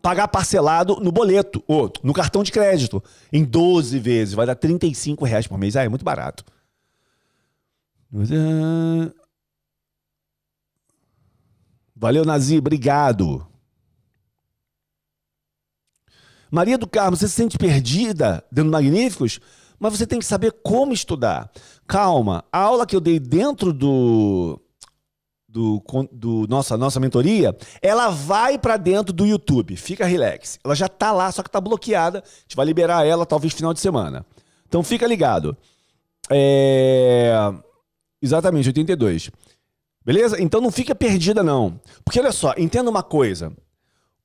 [0.06, 4.36] pagar parcelado no boleto, ou no cartão de crédito, em 12 vezes.
[4.36, 5.76] Vai dar 35 reais por mês.
[5.76, 6.46] Ah, é muito barato.
[8.14, 9.12] É,
[11.96, 13.48] valeu, Nazi, obrigado.
[16.52, 19.40] Maria do Carmo, você se sente perdida dentro do Magníficos?
[19.80, 21.52] Mas você tem que saber como estudar.
[21.88, 24.62] Calma, a aula que eu dei dentro do
[25.56, 29.78] do, do nossa, nossa mentoria, ela vai para dentro do YouTube.
[29.78, 30.60] Fica relax.
[30.62, 32.20] Ela já tá lá, só que tá bloqueada.
[32.20, 34.26] A gente vai liberar ela talvez final de semana.
[34.68, 35.56] Então fica ligado.
[36.30, 37.32] É...
[38.22, 39.32] Exatamente, 82.
[40.04, 40.42] Beleza?
[40.42, 41.80] Então não fica perdida, não.
[42.04, 43.54] Porque olha só, entenda uma coisa.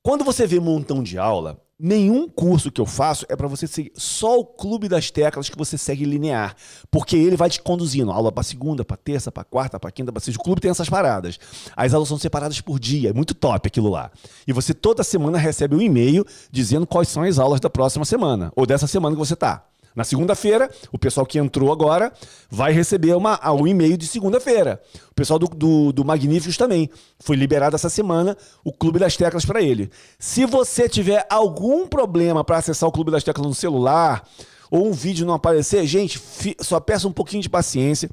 [0.02, 3.66] Quando você vê um montão de aula, Nenhum curso que eu faço é para você
[3.66, 6.54] seguir só o clube das teclas que você segue linear,
[6.90, 10.20] porque ele vai te conduzindo aula para segunda, para terça, para quarta, para quinta, para
[10.20, 10.38] sexta.
[10.38, 11.38] O clube tem essas paradas.
[11.74, 14.10] As aulas são separadas por dia, é muito top aquilo lá.
[14.46, 18.52] E você toda semana recebe um e-mail dizendo quais são as aulas da próxima semana
[18.54, 19.64] ou dessa semana que você tá.
[19.94, 22.12] Na segunda-feira, o pessoal que entrou agora
[22.48, 24.80] vai receber uma, um e-mail de segunda-feira.
[25.10, 26.88] O pessoal do, do, do Magníficos também.
[27.18, 29.90] Foi liberado essa semana o Clube das Teclas para ele.
[30.18, 34.26] Se você tiver algum problema para acessar o Clube das Teclas no celular
[34.70, 36.20] ou um vídeo não aparecer, gente,
[36.60, 38.08] só peça um pouquinho de paciência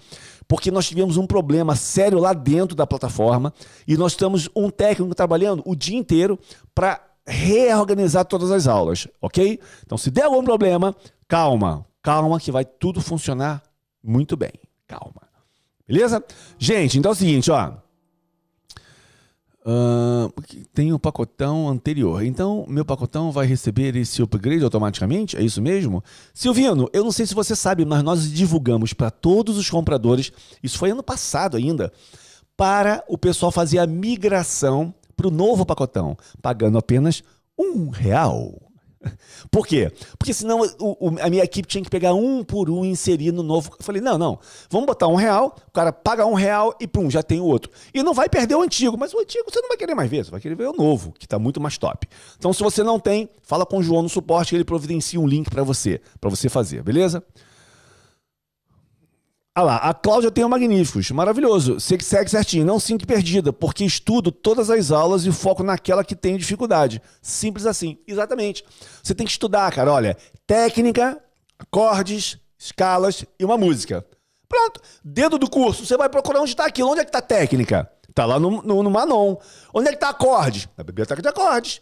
[0.47, 3.53] porque nós tivemos um problema sério lá dentro da plataforma
[3.87, 6.39] e nós estamos um técnico trabalhando o dia inteiro
[6.73, 9.59] para reorganizar todas as aulas, ok?
[9.85, 10.95] Então, se der algum problema,
[11.27, 13.61] calma, calma que vai tudo funcionar
[14.01, 14.53] muito bem.
[14.87, 15.21] Calma.
[15.85, 16.23] Beleza?
[16.57, 17.73] Gente, então é o seguinte, ó.
[19.69, 20.31] Uh,
[20.73, 22.23] tem o um pacotão anterior.
[22.23, 25.35] Então, meu pacotão vai receber esse upgrade automaticamente?
[25.35, 26.01] É isso mesmo?
[26.33, 30.31] Silvino, eu não sei se você sabe, mas nós divulgamos para todos os compradores,
[30.63, 31.91] isso foi ano passado ainda,
[32.55, 37.23] para o pessoal fazer a migração para o novo pacotão, pagando apenas
[37.57, 38.53] um real.
[39.51, 39.91] Por quê?
[40.17, 43.31] Porque senão o, o, a minha equipe tinha que pegar um por um e inserir
[43.31, 43.71] no novo.
[43.77, 47.09] Eu falei, não, não, vamos botar um real, o cara paga um real e pum,
[47.09, 47.71] já tem o outro.
[47.93, 50.25] E não vai perder o antigo, mas o antigo você não vai querer mais ver,
[50.25, 52.07] você vai querer ver o novo, que está muito mais top.
[52.37, 55.27] Então, se você não tem, fala com o João no suporte que ele providencia um
[55.27, 57.23] link para você, para você fazer, beleza?
[59.57, 61.79] Ah lá, a Cláudia tem o Magníficos, maravilhoso.
[61.79, 66.03] Você que segue certinho, não sinto perdida, porque estudo todas as aulas e foco naquela
[66.03, 67.01] que tem dificuldade.
[67.23, 68.63] Simples assim, exatamente.
[69.01, 70.15] Você tem que estudar, cara, olha,
[70.45, 71.19] técnica,
[71.57, 74.05] acordes, escalas e uma música.
[74.47, 76.91] Pronto, dedo do curso, você vai procurar onde está aquilo.
[76.91, 77.91] Onde é que está técnica?
[78.07, 79.37] Está lá no, no, no Manon.
[79.73, 80.69] Onde é que está acordes?
[80.77, 81.81] Na biblioteca de acordes.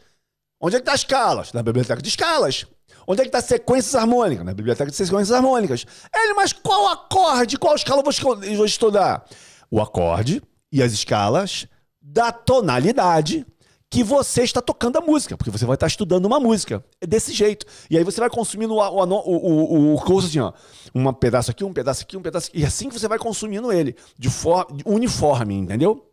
[0.61, 1.51] Onde é que está escalas?
[1.51, 2.65] Na biblioteca de escalas.
[3.07, 4.45] Onde é que está sequências harmônicas?
[4.45, 5.85] Na biblioteca de sequências harmônicas.
[6.13, 9.25] Ele, mas qual acorde, qual escala eu vou estudar?
[9.69, 10.41] O acorde
[10.71, 11.67] e as escalas
[12.01, 13.45] da tonalidade
[13.89, 16.83] que você está tocando a música, porque você vai estar estudando uma música.
[16.99, 17.65] É desse jeito.
[17.89, 20.51] E aí você vai consumindo o, o, o, o curso assim, ó.
[20.93, 22.59] Um pedaço aqui, um pedaço aqui, um pedaço aqui.
[22.59, 26.11] E assim que você vai consumindo ele, de, for, de uniforme, entendeu?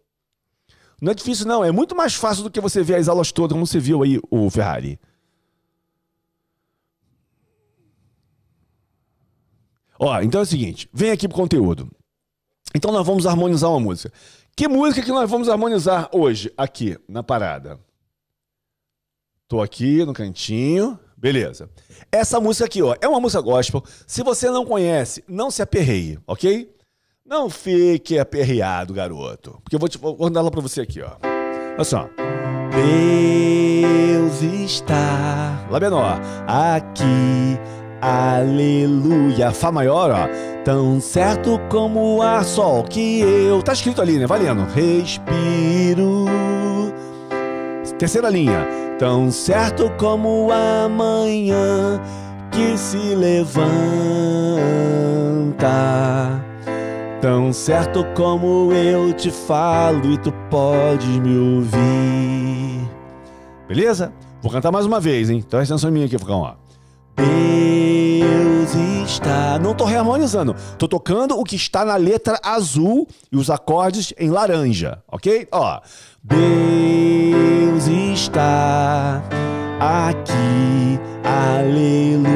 [1.00, 1.64] Não é difícil, não.
[1.64, 4.20] É muito mais fácil do que você ver as aulas todas, como você viu aí,
[4.30, 5.00] o Ferrari.
[10.04, 11.88] Ó, então é o seguinte, vem aqui pro conteúdo.
[12.74, 14.12] Então nós vamos harmonizar uma música.
[14.56, 17.78] Que música que nós vamos harmonizar hoje aqui na parada?
[19.46, 20.98] Tô aqui no cantinho.
[21.16, 21.70] Beleza.
[22.10, 23.80] Essa música aqui, ó, é uma música gospel.
[24.04, 26.74] Se você não conhece, não se aperreie, ok?
[27.24, 29.60] Não fique aperreado, garoto.
[29.62, 31.12] Porque eu vou, te, vou mandar ela pra você aqui, ó.
[31.74, 32.10] Olha só.
[32.72, 35.64] Deus está.
[35.70, 36.20] Lá menor.
[36.48, 37.56] Aqui.
[38.02, 39.52] Aleluia.
[39.52, 40.28] Fá maior, ó.
[40.64, 43.62] Tão certo como o ar, sol que eu.
[43.62, 44.26] Tá escrito ali, né?
[44.26, 44.66] Valendo.
[44.74, 46.26] Respiro.
[47.98, 48.66] Terceira linha.
[48.98, 52.00] Tão certo como amanhã
[52.50, 53.70] que se levanta.
[57.20, 62.90] Tão certo como eu te falo e tu podes me ouvir.
[63.68, 64.12] Beleza?
[64.42, 65.38] Vou cantar mais uma vez, hein?
[65.38, 66.61] Então presta atenção em mim aqui, Focão, ó.
[67.16, 68.74] Deus
[69.06, 69.58] está.
[69.58, 70.54] Não tô reharmonizando.
[70.78, 75.46] Tô tocando o que está na letra azul e os acordes em laranja, ok?
[75.52, 75.80] Ó.
[76.22, 79.22] Deus está
[79.80, 81.00] aqui.
[81.24, 82.30] Aleluia.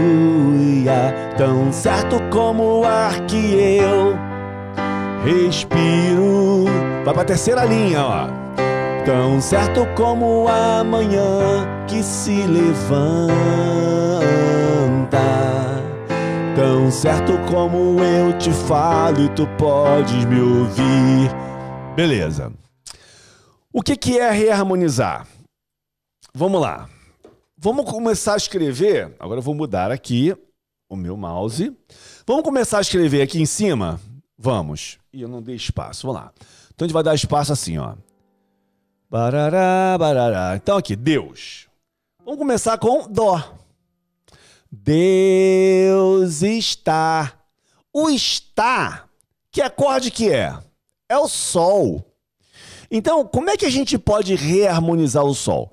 [1.37, 4.17] Tão certo como o ar que eu
[5.25, 6.67] respiro.
[7.05, 8.27] Vai pra terceira linha, ó.
[9.05, 13.37] Tão certo como amanhã que se levanta.
[16.55, 21.31] Tão certo como eu te falo e tu podes me ouvir.
[21.95, 22.53] Beleza.
[23.73, 25.27] O que, que é reharmonizar?
[26.35, 26.89] Vamos lá.
[27.59, 29.15] Vamos começar a escrever.
[29.19, 30.37] Agora eu vou mudar aqui
[30.89, 31.77] o meu mouse.
[32.27, 34.01] Vamos começar a escrever aqui em cima
[34.39, 34.99] Vamos.
[35.13, 36.07] E eu não dei espaço.
[36.07, 36.33] Vamos lá.
[36.75, 37.95] Então a gente vai dar espaço assim, ó.
[39.11, 40.57] Barará, barará.
[40.57, 41.69] Então aqui, Deus.
[42.25, 43.56] Vamos começar com Dó.
[44.83, 47.33] Deus está.
[47.93, 49.09] O está,
[49.51, 50.57] que acorde que é?
[51.09, 52.05] É o Sol.
[52.91, 55.73] Então, como é que a gente pode reharmonizar o Sol?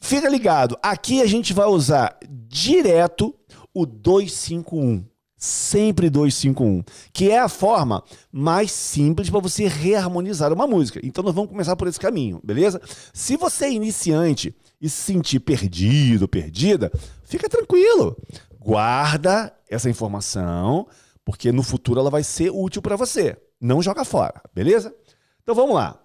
[0.00, 3.34] Fica ligado, aqui a gente vai usar direto
[3.72, 5.04] o 251
[5.36, 11.00] sempre 251, que é a forma mais simples para você reharmonizar uma música.
[11.02, 12.80] Então nós vamos começar por esse caminho, beleza?
[13.12, 16.92] Se você é iniciante e se sentir perdido, perdida,
[17.24, 18.14] fica tranquilo.
[18.60, 20.86] Guarda essa informação,
[21.24, 23.34] porque no futuro ela vai ser útil para você.
[23.58, 24.94] Não joga fora, beleza?
[25.42, 25.98] Então vamos lá.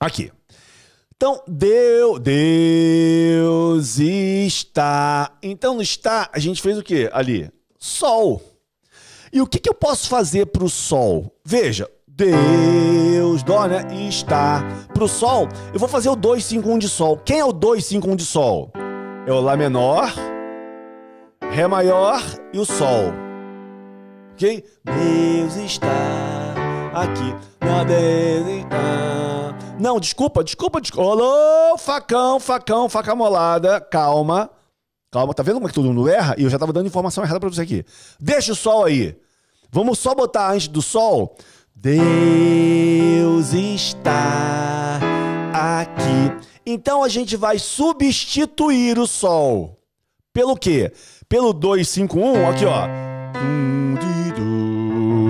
[0.00, 0.32] Aqui.
[1.14, 5.38] Então, Deus, Deus está.
[5.40, 7.48] Então, no está, a gente fez o quê ali?
[7.78, 8.42] Sol.
[9.32, 11.40] E o que, que eu posso fazer para o Sol?
[11.44, 11.88] Veja,
[12.22, 13.84] Deus, Dó, né?
[14.08, 14.62] Está.
[14.94, 17.16] Para o Sol, eu vou fazer o 251 de Sol.
[17.16, 18.70] Quem é o 251 de Sol?
[19.26, 20.12] É o Lá menor,
[21.50, 23.12] Ré maior e o Sol.
[24.34, 24.64] Ok?
[24.84, 25.90] Deus está
[26.94, 27.34] aqui.
[27.88, 29.58] Deus está.
[29.80, 31.10] Não, desculpa, desculpa, desculpa.
[31.10, 33.80] Olô, facão, facão, faca molada.
[33.80, 34.48] Calma.
[35.10, 36.36] Calma, tá vendo como é que todo mundo erra?
[36.38, 37.84] E eu já tava dando informação errada pra você aqui.
[38.20, 39.18] Deixa o sol aí.
[39.72, 41.36] Vamos só botar antes do sol.
[41.74, 45.00] Deus está
[45.52, 46.48] aqui.
[46.64, 49.78] Então a gente vai substituir o sol.
[50.32, 50.92] Pelo quê?
[51.28, 52.86] Pelo 251, aqui ó.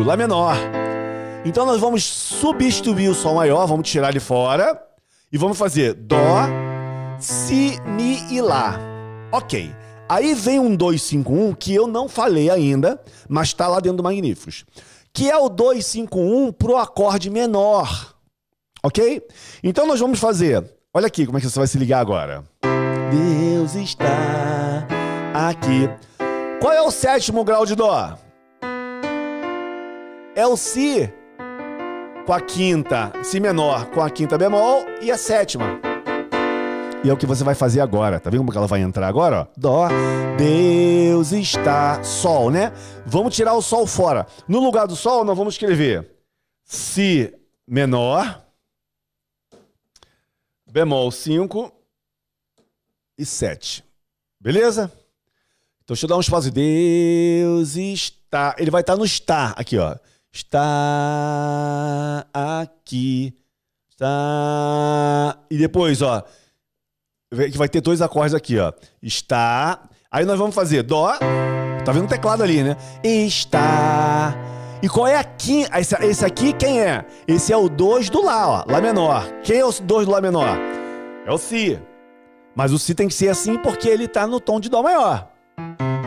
[0.05, 0.57] Lá menor.
[1.45, 4.81] Então nós vamos substituir o sol maior, vamos tirar ele fora
[5.33, 6.47] e vamos fazer dó,
[7.19, 8.79] si, mi e lá.
[9.33, 9.75] Ok.
[10.09, 14.65] Aí vem um 251 que eu não falei ainda, mas está lá dentro do Magníficos.
[15.15, 18.15] Que é o 251 pro acorde menor.
[18.83, 19.23] Ok?
[19.63, 20.65] Então nós vamos fazer.
[20.95, 22.45] Olha aqui como é que você vai se ligar agora.
[23.11, 24.87] Deus está
[25.35, 25.89] aqui.
[26.61, 28.17] Qual é o sétimo grau de Dó?
[30.35, 31.13] É o Si
[32.27, 35.92] com a quinta, Si menor com a quinta bemol e a sétima.
[37.05, 38.21] E é o que você vai fazer agora.
[38.21, 39.41] Tá vendo como ela vai entrar agora?
[39.41, 39.47] Ó?
[39.57, 39.89] Dó.
[40.39, 42.01] Deus está.
[42.05, 42.73] Sol, né?
[43.05, 44.25] Vamos tirar o sol fora.
[44.47, 46.09] No lugar do sol, nós vamos escrever
[46.65, 47.35] Si
[47.67, 48.41] menor,
[50.71, 51.73] bemol 5
[53.19, 53.85] e 7.
[54.41, 54.85] Beleza?
[55.83, 56.53] Então deixa eu dar um espaço.
[56.53, 58.55] Deus está.
[58.57, 59.97] Ele vai estar no está aqui, ó.
[60.33, 63.37] Está aqui.
[63.91, 65.37] Está.
[65.51, 66.25] E depois, ó
[67.51, 68.73] que vai ter dois acordes aqui, ó.
[69.03, 69.81] Está.
[70.11, 71.13] Aí nós vamos fazer Dó.
[71.85, 72.77] Tá vendo o teclado ali, né?
[73.03, 74.35] Está.
[74.83, 75.79] E qual é a quinta?
[75.81, 77.05] Esse, esse aqui quem é?
[77.27, 78.65] Esse é o 2 do Lá, ó.
[78.71, 79.27] Lá menor.
[79.43, 80.59] Quem é o 2 do Lá menor?
[81.27, 81.79] É o Si.
[82.55, 85.29] Mas o Si tem que ser assim porque ele tá no tom de Dó maior.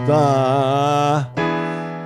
[0.06, 1.32] Tá.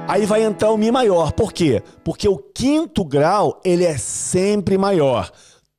[0.07, 1.31] Aí vai entrar o Mi maior.
[1.33, 1.83] Por quê?
[2.03, 5.29] Porque o quinto grau, ele é sempre maior.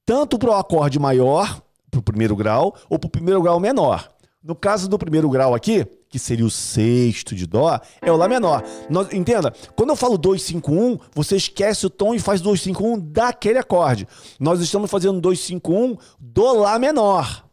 [0.05, 4.09] Tanto para o acorde maior, para o primeiro grau, ou para o primeiro grau menor.
[4.43, 8.27] No caso do primeiro grau aqui, que seria o sexto de Dó, é o Lá
[8.27, 8.65] menor.
[8.89, 14.09] Nós, entenda, quando eu falo 251, você esquece o tom e faz 251 daquele acorde.
[14.39, 17.45] Nós estamos fazendo 251 do Lá menor.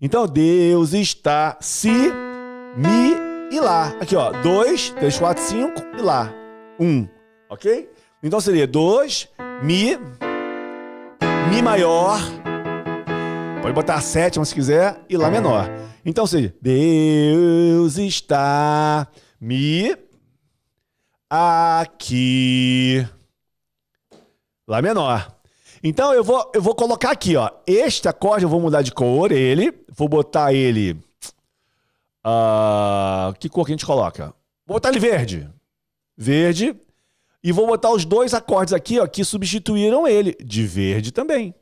[0.00, 1.90] Então, Deus está Si,
[2.76, 3.88] Mi e Lá.
[4.00, 4.30] Aqui, ó.
[4.30, 6.32] 2, 3, 4, 5 e Lá.
[6.78, 6.86] 1.
[6.86, 7.08] Um,
[7.50, 7.90] ok?
[8.22, 9.28] Então seria 2,
[9.62, 9.98] Mi,
[11.50, 12.20] Mi maior.
[13.62, 15.68] Pode botar a sétima se quiser e Lá menor.
[16.04, 19.06] Então seja, Deus está
[19.38, 19.94] me
[21.28, 23.06] aqui.
[24.66, 25.36] Lá menor.
[25.82, 27.50] Então eu vou, eu vou colocar aqui, ó.
[27.66, 29.72] Este acorde eu vou mudar de cor, ele.
[29.94, 30.92] Vou botar ele.
[32.26, 34.34] Uh, que cor que a gente coloca?
[34.66, 35.48] Vou botar ele verde.
[36.16, 36.74] Verde.
[37.42, 41.54] E vou botar os dois acordes aqui, ó, que substituíram ele, de verde também.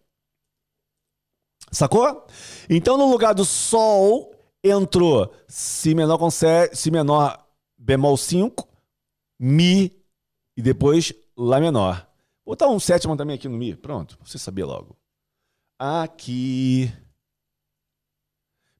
[1.71, 2.27] Sacou?
[2.69, 8.69] Então, no lugar do Sol, entrou Si menor com sé, Si menor bemol 5,
[9.39, 9.93] Mi
[10.57, 12.05] e depois Lá menor.
[12.45, 13.77] Vou botar um sétimo também aqui no Mi.
[13.77, 14.97] Pronto, você sabia logo.
[15.79, 16.93] Aqui.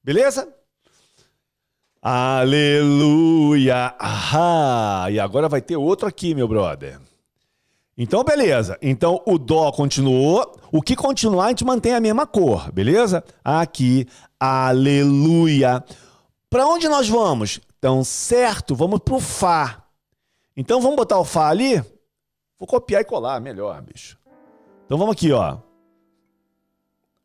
[0.03, 0.53] Beleza?
[2.01, 3.95] Aleluia!
[3.97, 5.09] Ahá!
[5.09, 6.99] E agora vai ter outro aqui, meu brother.
[7.97, 8.77] Então, beleza.
[8.81, 10.58] Então, o Dó continuou.
[10.71, 13.23] O que continuar, a gente mantém a mesma cor, beleza?
[13.43, 14.07] Aqui,
[14.39, 15.83] aleluia.
[16.49, 17.59] Para onde nós vamos?
[17.77, 19.83] Então, certo, vamos pro Fá.
[20.55, 21.81] Então, vamos botar o Fá ali?
[22.59, 24.17] Vou copiar e colar, melhor, bicho.
[24.85, 25.57] Então, vamos aqui, ó.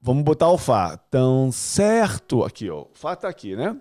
[0.00, 0.98] Vamos botar o Fá.
[1.08, 2.44] Então, certo.
[2.44, 2.82] Aqui, ó.
[2.82, 3.76] O Fá tá aqui, né?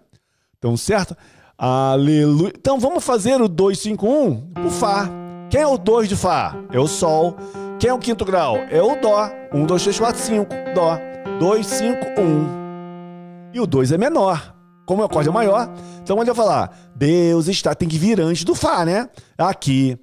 [0.58, 1.16] Então, certo.
[1.58, 2.54] Aleluia.
[2.58, 5.10] Então, vamos fazer o 251 pro Fá.
[5.50, 6.56] Quem é o 2 de Fá?
[6.72, 7.36] É o Sol.
[7.84, 8.56] Quem é o quinto grau?
[8.72, 9.30] É o Dó.
[9.54, 10.50] 1, 2, 3, 4, 5.
[10.74, 10.98] Dó.
[11.38, 13.52] 2, 5, 1.
[13.54, 14.56] E o 2 é menor.
[14.86, 15.68] Como o acorde é maior,
[16.02, 16.94] então onde eu falar?
[16.96, 19.10] Deus está, tem que vir antes do Fá, né?
[19.38, 20.00] Aqui.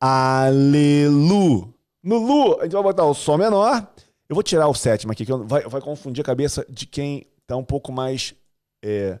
[0.00, 1.74] Alelu.
[2.04, 3.84] No Lu, a gente vai botar o Sol menor.
[4.28, 7.56] Eu vou tirar o sétimo aqui, que vai, vai confundir a cabeça de quem tá
[7.56, 8.32] um pouco mais.
[8.80, 9.18] É,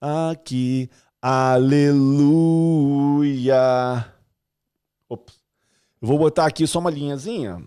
[0.00, 0.88] aqui.
[1.20, 2.00] Aleluia.
[5.06, 5.35] Ops.
[6.06, 7.60] Vou botar aqui só uma linhazinha.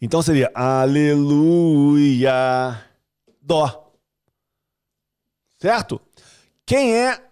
[0.00, 2.32] Então seria aleluia,
[3.42, 3.92] dó.
[5.58, 6.00] Certo?
[6.64, 7.22] Quem é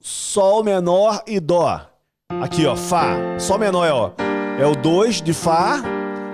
[0.00, 1.84] sol menor e dó?
[2.28, 3.16] Aqui, ó, fá.
[3.40, 4.12] Sol menor é, ó,
[4.56, 5.82] é o 2 de fá.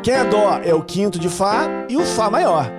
[0.03, 0.59] Quem é dó?
[0.63, 2.71] É o quinto de fá e o fá maior.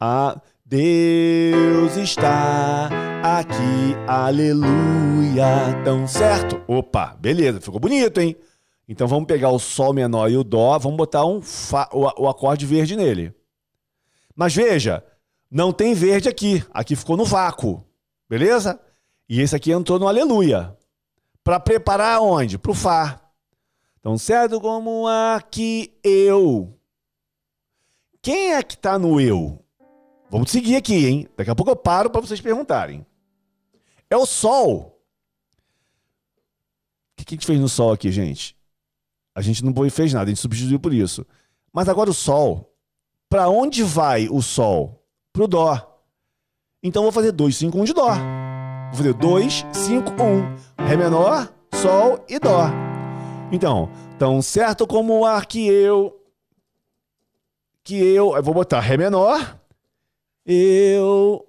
[0.00, 2.88] Ah, Deus está
[3.22, 5.78] aqui, aleluia.
[5.84, 6.62] Tão certo?
[6.66, 8.38] Opa, beleza, ficou bonito, hein?
[8.90, 12.28] Então vamos pegar o Sol menor e o Dó, vamos botar um fa, o, o
[12.28, 13.32] acorde verde nele.
[14.34, 15.06] Mas veja,
[15.48, 16.64] não tem verde aqui.
[16.72, 17.86] Aqui ficou no vácuo.
[18.28, 18.80] Beleza?
[19.28, 20.76] E esse aqui entrou no Aleluia.
[21.44, 22.58] Para preparar onde?
[22.58, 23.30] Para o Fá.
[24.00, 26.76] Então, certo como aqui eu.
[28.20, 29.64] Quem é que está no eu?
[30.28, 31.28] Vamos seguir aqui, hein?
[31.36, 33.06] Daqui a pouco eu paro para vocês perguntarem.
[34.10, 35.00] É o Sol.
[37.12, 38.58] O que a gente fez no Sol aqui, gente?
[39.34, 41.26] A gente não fez nada, a gente substituiu por isso.
[41.72, 42.74] Mas agora o Sol,
[43.28, 45.06] para onde vai o Sol?
[45.32, 45.86] Pro Dó.
[46.82, 48.08] Então vou fazer 2, 5, 1 de Dó.
[48.08, 50.84] Vou fazer 2, 5, 1.
[50.84, 52.64] Ré menor, Sol e Dó.
[53.52, 56.20] Então, tão certo como o ar que eu.
[57.84, 58.34] Que eu.
[58.34, 59.60] Eu vou botar Ré menor.
[60.44, 61.46] Eu.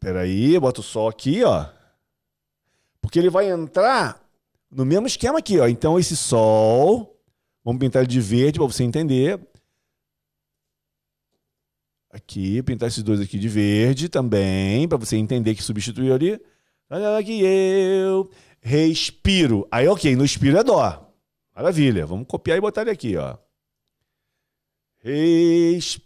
[0.00, 1.66] Peraí, boto o Sol aqui, ó.
[3.00, 4.21] Porque ele vai entrar
[4.72, 5.68] no mesmo esquema aqui, ó.
[5.68, 7.20] Então esse sol,
[7.62, 9.38] vamos pintar ele de verde para você entender.
[12.10, 16.40] Aqui, pintar esses dois aqui de verde também, para você entender que substituiu ali.
[16.90, 19.66] Olha aqui eu respiro.
[19.70, 21.12] Aí, ok, no expiro é dó.
[21.54, 22.06] Maravilha.
[22.06, 23.36] Vamos copiar e botar ele aqui, ó.
[24.98, 26.04] Respiro.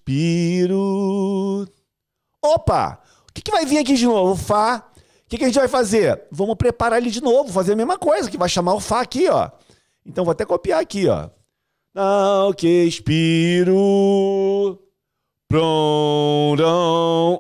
[2.43, 3.03] Opa!
[3.29, 4.35] O que, que vai vir aqui de novo?
[4.35, 4.91] Fá
[5.27, 6.22] o que, que, a gente vai fazer?
[6.31, 9.29] Vamos preparar ele de novo, fazer a mesma coisa, que vai chamar o Fá aqui,
[9.29, 9.51] ó.
[10.05, 11.29] Então vou até copiar aqui, ó.
[11.93, 13.77] Não que expiro.
[15.49, 16.62] Pronto.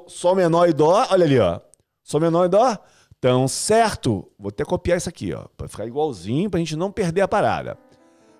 [0.08, 1.06] Sol menor e dó.
[1.10, 1.60] Olha ali, ó.
[2.02, 2.76] Sol menor e dó.
[3.18, 6.92] Então, certo, vou até copiar isso aqui, ó, para ficar igualzinho, para a gente não
[6.92, 7.78] perder a parada.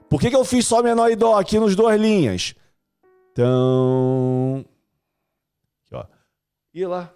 [0.09, 2.55] Por que, que eu fiz Sol menor e Dó aqui nos duas linhas?
[3.33, 4.65] Então.
[5.85, 6.05] Aqui, ó.
[6.75, 7.13] E lá.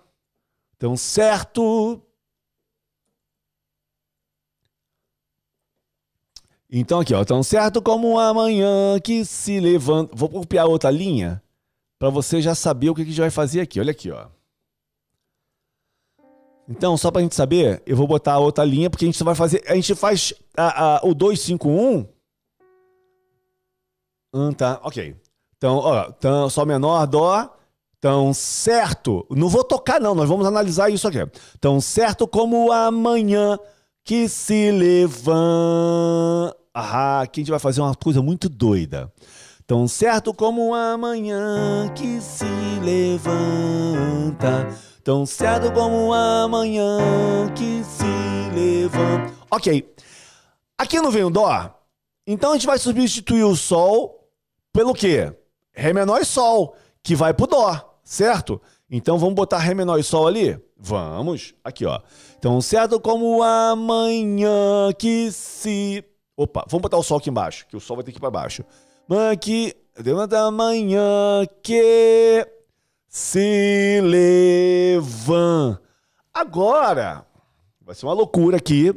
[0.77, 2.03] Então, certo.
[6.73, 7.25] Então, aqui, ó.
[7.25, 10.15] Tão certo como amanhã que se levanta.
[10.15, 11.43] Vou copiar outra linha
[11.99, 13.81] para você já saber o que a gente vai fazer aqui.
[13.81, 14.29] Olha aqui, ó.
[16.69, 19.35] Então, só para a gente saber, eu vou botar outra linha, porque a gente vai
[19.35, 19.65] fazer.
[19.67, 22.07] A gente faz a, a, o 251.
[24.33, 25.17] Hum, tá, ok.
[25.57, 27.57] Então, ó, então, Sol menor, Dó.
[27.99, 29.27] Então, certo.
[29.29, 31.19] Não vou tocar, não, nós vamos analisar isso aqui.
[31.59, 33.59] Então, certo como amanhã
[34.05, 36.60] que se levanta.
[36.81, 39.13] Ah, aqui a gente vai fazer uma coisa muito doida.
[39.67, 42.45] Tão certo como amanhã que se
[42.83, 44.69] levanta
[45.03, 46.99] Tão cedo como amanhã
[47.57, 48.05] que se
[48.55, 49.33] levanta.
[49.51, 49.95] Ok.
[50.77, 51.75] Aqui não vem o Dó.
[52.27, 54.29] Então a gente vai substituir o Sol
[54.73, 55.33] pelo quê?
[55.73, 58.61] Ré menor e Sol, que vai pro Dó, certo?
[58.91, 60.61] Então vamos botar Ré menor e Sol ali?
[60.77, 61.55] Vamos.
[61.65, 61.99] Aqui, ó.
[62.39, 66.05] Tão certo como amanhã que se.
[66.43, 68.31] Opa, vamos botar o Sol aqui embaixo, que o Sol vai ter que ir pra
[68.31, 68.65] baixo.
[69.07, 69.77] Manhã que.
[70.31, 72.49] Da manhã que
[73.07, 75.83] se levanta.
[76.33, 77.27] Agora,
[77.83, 78.91] vai ser uma loucura aqui,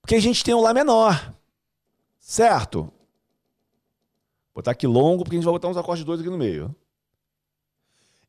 [0.00, 1.34] porque a gente tem um Lá menor,
[2.20, 2.82] certo?
[2.82, 2.92] Vou
[4.54, 6.72] botar aqui longo, porque a gente vai botar uns acordes dois aqui no meio.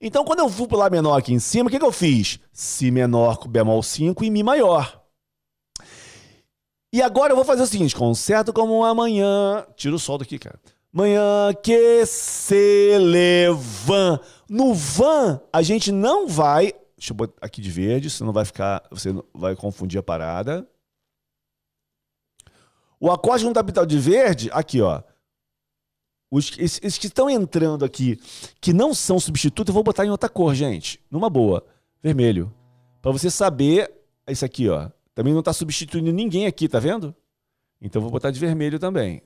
[0.01, 2.39] Então, quando eu fui pro Lá menor aqui em cima, o que, que eu fiz?
[2.51, 4.96] Si menor com bemol 5 e Mi maior.
[6.93, 9.65] E agora eu vou fazer o seguinte: concerto como amanhã.
[9.75, 10.59] Tira o sol daqui, cara.
[10.91, 14.25] Manhã que se levanta.
[14.49, 16.73] No van, a gente não vai.
[16.97, 18.83] Deixa eu botar aqui de verde, senão vai ficar.
[18.89, 20.67] Você vai confundir a parada.
[22.99, 25.03] O acorde não pintado de verde, aqui, ó.
[26.31, 28.19] Os, esses, que estão entrando aqui,
[28.59, 30.99] que não são substitutos, eu vou botar em outra cor, gente.
[31.09, 31.65] Numa boa.
[32.01, 32.53] Vermelho.
[33.01, 33.93] Para você saber.
[34.27, 34.89] Esse aqui, ó.
[35.17, 37.15] Também não tá substituindo ninguém aqui, tá vendo?
[37.81, 39.23] Então vou botar de vermelho também.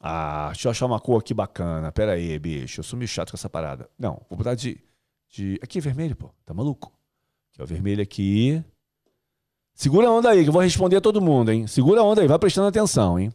[0.00, 1.92] Ah, deixa eu achar uma cor aqui bacana.
[1.92, 2.80] Pera aí, bicho.
[2.80, 3.88] Eu sou meio chato com essa parada.
[3.96, 4.82] Não, vou botar de.
[5.28, 5.56] de...
[5.62, 6.30] Aqui é vermelho, pô.
[6.44, 6.92] Tá maluco?
[7.52, 8.60] Aqui, ó, vermelho aqui.
[9.72, 11.68] Segura a onda aí, que eu vou responder a todo mundo, hein?
[11.68, 13.32] Segura a onda aí, vai prestando atenção, hein?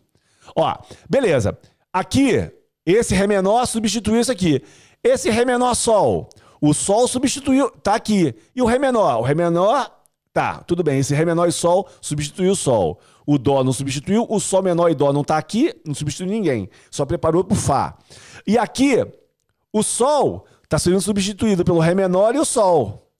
[0.54, 0.78] Ó,
[1.10, 1.58] beleza.
[1.94, 2.52] Aqui,
[2.86, 4.62] esse Ré menor substituiu isso aqui.
[5.02, 6.28] Esse Ré menor Sol.
[6.62, 7.70] O Sol substituiu.
[7.70, 8.36] Tá aqui.
[8.56, 9.20] E o Ré menor?
[9.20, 9.92] O Ré menor.
[10.34, 11.00] Tá, tudo bem.
[11.00, 13.00] Esse Ré menor e Sol substituiu o Sol.
[13.26, 16.70] O Dó não substituiu, o Sol menor e Dó não está aqui, não substituiu ninguém.
[16.90, 17.98] Só preparou para o Fá.
[18.46, 19.06] E aqui,
[19.74, 23.12] o Sol está sendo substituído pelo Ré menor e o Sol.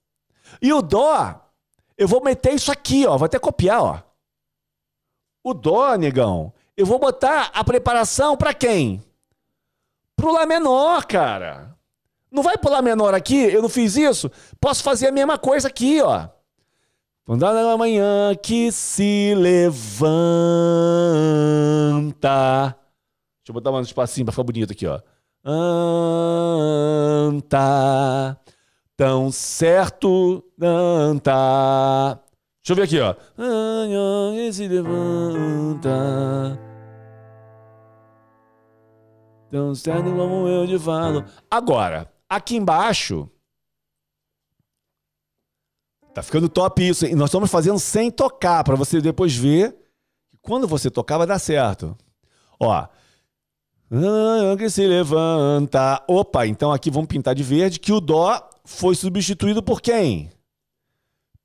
[0.62, 1.38] E o Dó,
[1.96, 3.18] eu vou meter isso aqui, ó.
[3.18, 4.02] Vou até copiar, ó.
[5.44, 9.02] O Dó, negão, eu vou botar a preparação para quem?
[10.16, 11.76] Pro Lá menor, cara.
[12.30, 13.36] Não vai Lá menor aqui?
[13.36, 14.30] Eu não fiz isso?
[14.60, 16.28] Posso fazer a mesma coisa aqui, ó.
[17.24, 20.08] Quando a manhã que se levanta.
[23.38, 25.00] Deixa eu botar um espacinho pra ficar bonito aqui, ó.
[27.30, 27.58] Anta,
[28.96, 32.18] tão certo, anta.
[32.62, 33.14] Deixa eu ver aqui, ó.
[33.36, 36.58] Manhã se levanta.
[39.50, 41.24] Tão certo como eu te falo.
[41.50, 43.30] Agora, aqui embaixo
[46.18, 47.06] Tá ficando top isso.
[47.06, 49.70] E nós estamos fazendo sem tocar, para você depois ver
[50.28, 51.96] que quando você tocar vai dar certo.
[52.58, 52.88] Ó.
[54.58, 56.02] Que se levanta.
[56.08, 60.28] Opa, então aqui vamos pintar de verde que o Dó foi substituído por quem?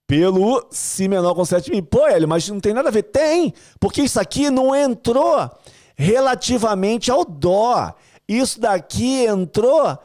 [0.07, 1.79] Pelo Si menor com 7 mi.
[1.79, 3.03] Pô, Hélio, mas não tem nada a ver.
[3.03, 5.51] Tem, porque isso aqui não entrou
[5.95, 7.93] relativamente ao Dó.
[8.27, 9.99] Isso daqui entrou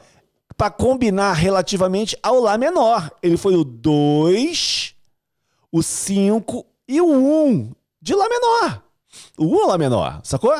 [0.59, 3.09] para combinar relativamente ao Lá menor.
[3.23, 4.93] Ele foi o 2,
[5.71, 8.83] o 5 e o 1 um de Lá menor.
[9.37, 10.53] O 1 um é Lá menor, sacou?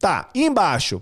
[0.00, 1.00] Tá, e embaixo.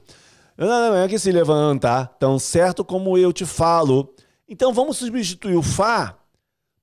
[1.02, 4.14] É que se levanta, tão certo como eu te falo.
[4.46, 6.14] Então vamos substituir o Fá,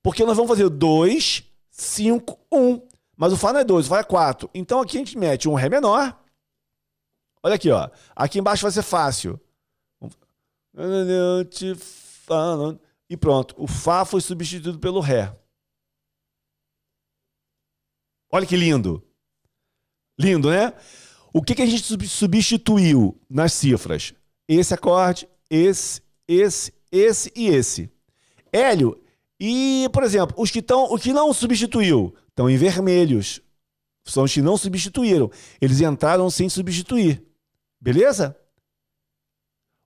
[0.02, 2.82] porque nós vamos fazer 2, 5, 1.
[3.16, 4.50] Mas o Fá não é 2, o Fá é 4.
[4.52, 6.18] Então aqui a gente mete um Ré menor.
[7.44, 7.88] Olha aqui, ó.
[8.16, 9.40] Aqui embaixo vai ser fácil.
[13.10, 15.34] E pronto, o Fá foi substituído pelo Ré.
[18.30, 19.02] Olha que lindo.
[20.18, 20.72] Lindo, né?
[21.32, 24.12] O que, que a gente substituiu nas cifras?
[24.46, 27.90] Esse acorde, esse, esse, esse e esse.
[28.52, 29.02] Hélio,
[29.40, 33.40] E, por exemplo, os que estão, o que não substituiu, estão em vermelhos.
[34.04, 35.30] São os que não substituíram.
[35.60, 37.22] Eles entraram sem substituir.
[37.80, 38.36] Beleza?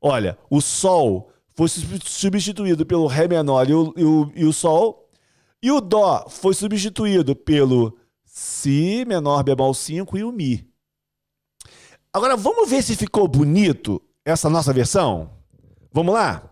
[0.03, 5.09] Olha, o Sol foi substituído pelo Ré menor e o, e o, e o Sol.
[5.62, 10.68] E o Dó foi substituído pelo Si menor bemol 5 e o Mi.
[12.12, 15.30] Agora vamos ver se ficou bonito essa nossa versão?
[15.92, 16.50] Vamos lá?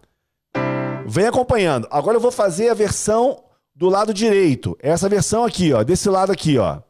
[1.06, 1.88] Vem acompanhando.
[1.90, 3.42] Agora eu vou fazer a versão
[3.74, 4.76] do lado direito.
[4.80, 6.80] Essa versão aqui, ó, desse lado aqui, ó.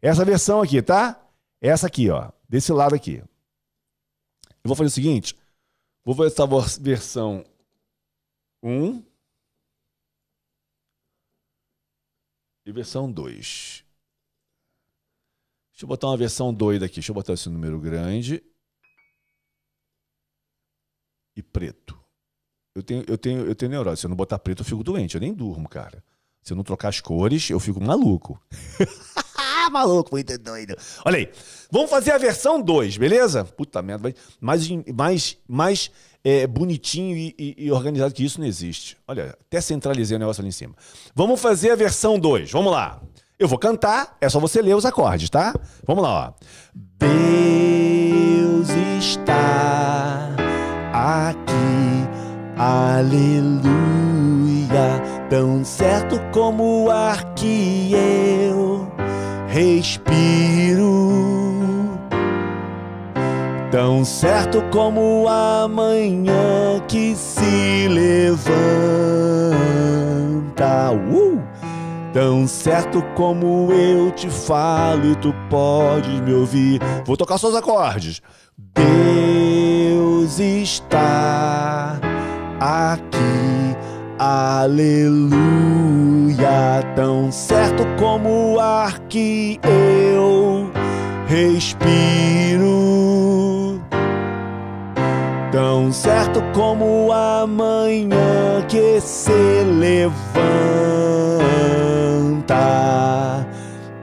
[0.00, 1.20] Essa versão aqui, tá?
[1.60, 3.22] Essa aqui, ó, desse lado aqui.
[4.46, 5.34] Eu vou fazer o seguinte,
[6.08, 7.44] vou fazer essa versão
[8.62, 9.04] 1
[12.64, 13.84] e versão 2.
[15.70, 16.94] Deixa eu botar uma versão doida aqui.
[16.94, 18.42] Deixa eu botar esse número grande
[21.36, 21.98] e preto.
[22.74, 24.00] Eu tenho, eu tenho, eu tenho neurose.
[24.00, 25.14] Se eu não botar preto, eu fico doente.
[25.14, 26.02] Eu nem durmo, cara.
[26.42, 28.42] Se eu não trocar as cores, eu fico maluco.
[29.70, 30.76] maluco, muito doido.
[31.04, 31.30] Olha aí.
[31.70, 33.44] Vamos fazer a versão 2, beleza?
[33.44, 34.14] Puta merda.
[34.40, 35.90] Mais, mais, mais
[36.24, 38.96] é, bonitinho e, e, e, organizado que isso não existe.
[39.06, 40.74] Olha, até centralizei o negócio ali em cima.
[41.14, 42.50] Vamos fazer a versão 2.
[42.50, 43.00] Vamos lá.
[43.38, 45.54] Eu vou cantar, é só você ler os acordes, tá?
[45.86, 46.32] Vamos lá, ó.
[46.98, 50.34] Deus está
[50.92, 52.08] aqui,
[52.56, 53.68] aleluia,
[55.30, 58.77] tão certo como o ar que eu
[59.58, 61.10] respiro,
[63.72, 68.52] tão certo como amanhã que se levanta.
[70.92, 71.42] Uh!
[72.12, 76.80] Tão certo como eu te falo e tu podes me ouvir.
[77.04, 78.22] Vou tocar só os acordes.
[78.56, 81.98] Deus está
[82.60, 83.37] aqui,
[84.18, 85.38] aleluia.
[86.94, 90.70] Tão certo como o ar que eu
[91.26, 92.68] respiro.
[95.52, 99.32] Tão certo como amanhã que se
[99.64, 100.68] levanta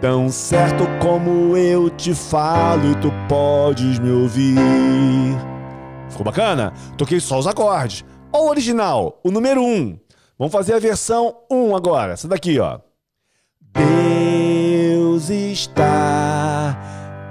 [0.06, 4.56] Tão certo como eu te falo e tu podes me ouvir.
[6.10, 6.74] Ficou bacana?
[6.96, 8.06] Toquei só os acordes.
[8.32, 9.66] Olha o original, o número 1.
[9.66, 10.05] Um.
[10.38, 12.12] Vamos fazer a versão 1 um agora.
[12.14, 12.80] Essa daqui, ó.
[13.74, 16.78] Deus está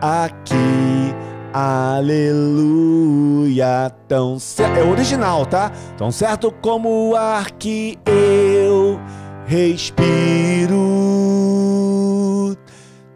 [0.01, 1.15] aqui.
[1.53, 2.81] Aleluia.
[4.09, 4.79] Tão certo.
[4.79, 5.71] É original, tá?
[5.99, 8.99] Tão certo como o ar que eu
[9.45, 10.75] respiro.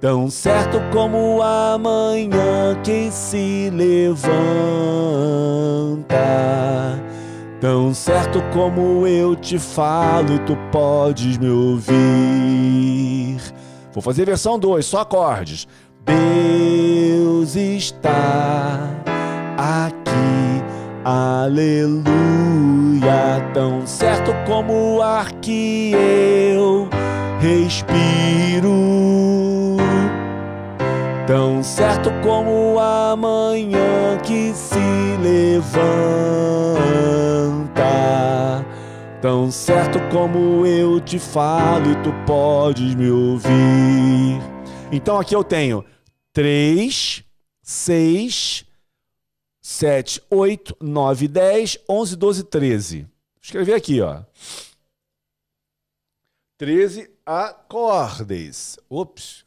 [0.00, 4.28] Tão certo como amanhã que se levanta.
[7.60, 11.96] Tão certo como eu te falo e tu podes me ouvir.
[13.92, 15.66] Vou fazer versão 2, só acordes.
[16.04, 18.88] Deus está
[19.56, 20.62] aqui,
[21.04, 22.04] aleluia,
[23.52, 26.88] tão certo como o ar que eu
[27.40, 29.27] respiro.
[31.28, 34.78] Tão certo como amanhã que se
[35.22, 35.84] levanta.
[39.20, 44.40] Tão certo como eu te falo e tu podes me ouvir.
[44.90, 45.84] Então aqui eu tenho
[46.32, 47.22] 3,
[47.60, 48.64] 6,
[49.60, 53.00] 7, 8, 9, 10, 11, 12, 13.
[53.02, 53.10] Vou
[53.42, 54.22] escrever aqui, ó.
[56.56, 58.78] 13 acordes.
[58.88, 59.46] Ops.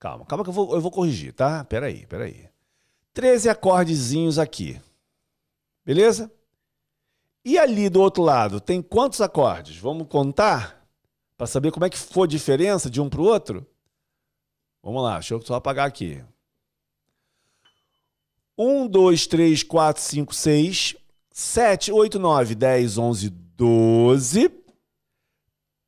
[0.00, 1.62] Calma, calma que eu vou, eu vou corrigir, tá?
[1.62, 2.48] Peraí, peraí.
[3.12, 4.80] 13 acordezinhos aqui.
[5.84, 6.32] Beleza?
[7.44, 9.76] E ali do outro lado, tem quantos acordes?
[9.76, 10.86] Vamos contar?
[11.36, 13.66] Para saber como é que foi a diferença de um para o outro?
[14.82, 16.24] Vamos lá, deixa eu só apagar aqui.
[18.56, 20.96] 1, 2, 3, 4, 5, 6,
[21.30, 24.50] 7, 8, 9, 10, 11, 12,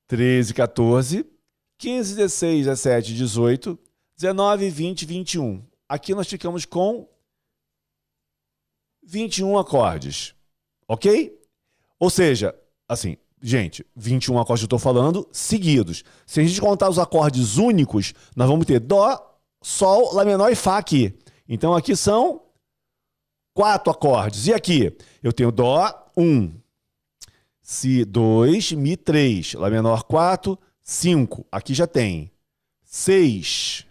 [0.06, 1.26] 13, 14,
[1.78, 3.78] 15, 16, 17, 18,
[4.22, 5.64] 19, 20, 21.
[5.88, 7.08] Aqui nós ficamos com
[9.02, 10.32] 21 acordes.
[10.86, 11.36] Ok?
[11.98, 12.54] Ou seja,
[12.88, 16.04] assim, gente, 21 acordes eu estou falando seguidos.
[16.24, 20.54] Se a gente contar os acordes únicos, nós vamos ter Dó, Sol, Lá menor e
[20.54, 21.12] Fá aqui.
[21.48, 22.44] Então aqui são
[23.52, 24.46] quatro acordes.
[24.46, 24.96] E aqui?
[25.20, 26.22] Eu tenho Dó, 1.
[26.22, 26.54] Um.
[27.60, 28.72] Si, 2.
[28.72, 29.54] Mi, 3.
[29.54, 30.56] Lá menor, 4.
[30.80, 31.44] 5.
[31.50, 32.30] Aqui já tem.
[32.84, 33.90] 6.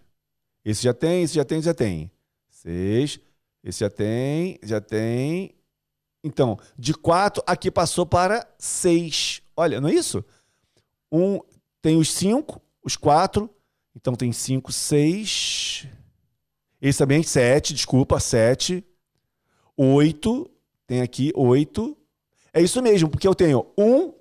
[0.64, 2.12] Esse já tem, esse já tem, já tem.
[2.50, 3.20] 6.
[3.64, 5.56] Esse já tem, já tem.
[6.24, 9.42] Então, de 4 aqui passou para 6.
[9.56, 10.24] Olha, não é isso?
[11.12, 11.40] Um,
[11.82, 13.50] tem os 5, os 4.
[13.96, 15.88] Então tem 5, 6.
[16.82, 18.84] Esse também, 7, desculpa, 7.
[19.76, 20.52] 8.
[20.88, 21.98] Tem aqui 8.
[22.54, 24.14] É isso mesmo, porque eu tenho 1,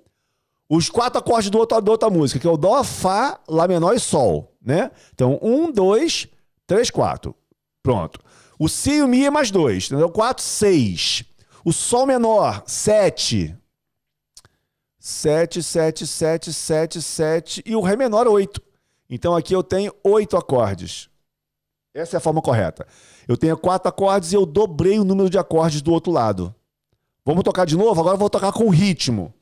[0.73, 3.93] os quatro acordes do outro, da outra música, que é o Dó, Fá, Lá menor
[3.93, 4.89] e Sol, né?
[5.13, 6.29] Então, 1, 2,
[6.65, 7.35] 3, 4.
[7.83, 8.21] Pronto.
[8.57, 10.09] O Si e o Mi é mais 2, entendeu?
[10.09, 11.25] 4, 6.
[11.65, 13.53] O Sol menor, 7.
[14.97, 17.63] 7, 7, 7, 7, 7.
[17.65, 18.61] E o Ré menor, 8.
[19.09, 21.09] Então aqui eu tenho 8 acordes.
[21.93, 22.87] Essa é a forma correta.
[23.27, 26.55] Eu tenho quatro acordes e eu dobrei o número de acordes do outro lado.
[27.25, 27.99] Vamos tocar de novo?
[27.99, 29.33] Agora eu vou tocar com ritmo.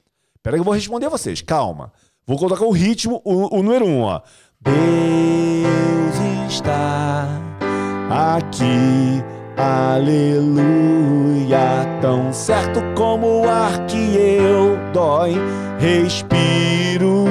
[0.44, 1.42] Pera que eu vou responder vocês.
[1.42, 1.92] Calma.
[2.26, 4.22] Vou colocar o ritmo, o, o número 1, um, ó.
[4.62, 6.16] Deus
[6.48, 7.28] está
[8.38, 9.24] aqui
[9.60, 10.80] Aleluia,
[12.00, 15.36] tão certo como o ar que eu dói,
[15.78, 17.26] respiro.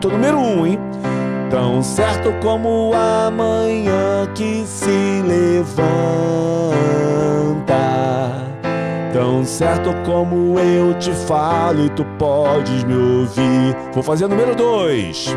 [0.00, 0.76] Tô número um, hein?
[1.48, 5.76] Tão certo como a manhã que se levanta.
[9.16, 13.74] Tão certo como eu te falo e tu podes me ouvir.
[13.94, 15.34] Vou fazer número dois.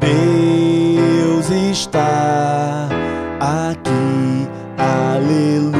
[0.00, 2.88] Deus está
[3.38, 5.76] aqui, aleluia,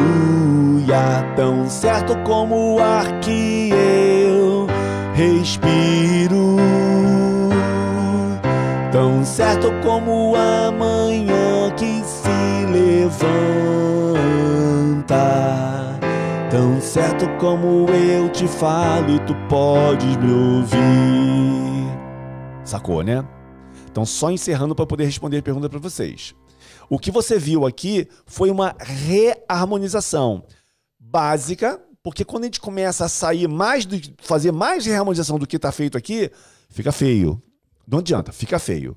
[1.35, 4.69] tão certo como o ar que eu
[5.15, 6.57] respiro,
[8.93, 13.23] tão certo como a manhã que se levanta,
[16.93, 21.89] certo como eu te falo e tu podes me ouvir.
[22.67, 23.27] Sacou, né?
[23.91, 26.35] Então, só encerrando para poder responder a pergunta para vocês.
[26.91, 30.45] O que você viu aqui foi uma reharmonização
[31.01, 35.57] básica, porque quando a gente começa a sair mais do fazer mais reharmonização do que
[35.57, 36.31] está feito aqui,
[36.69, 37.41] fica feio.
[37.89, 38.95] Não adianta, fica feio.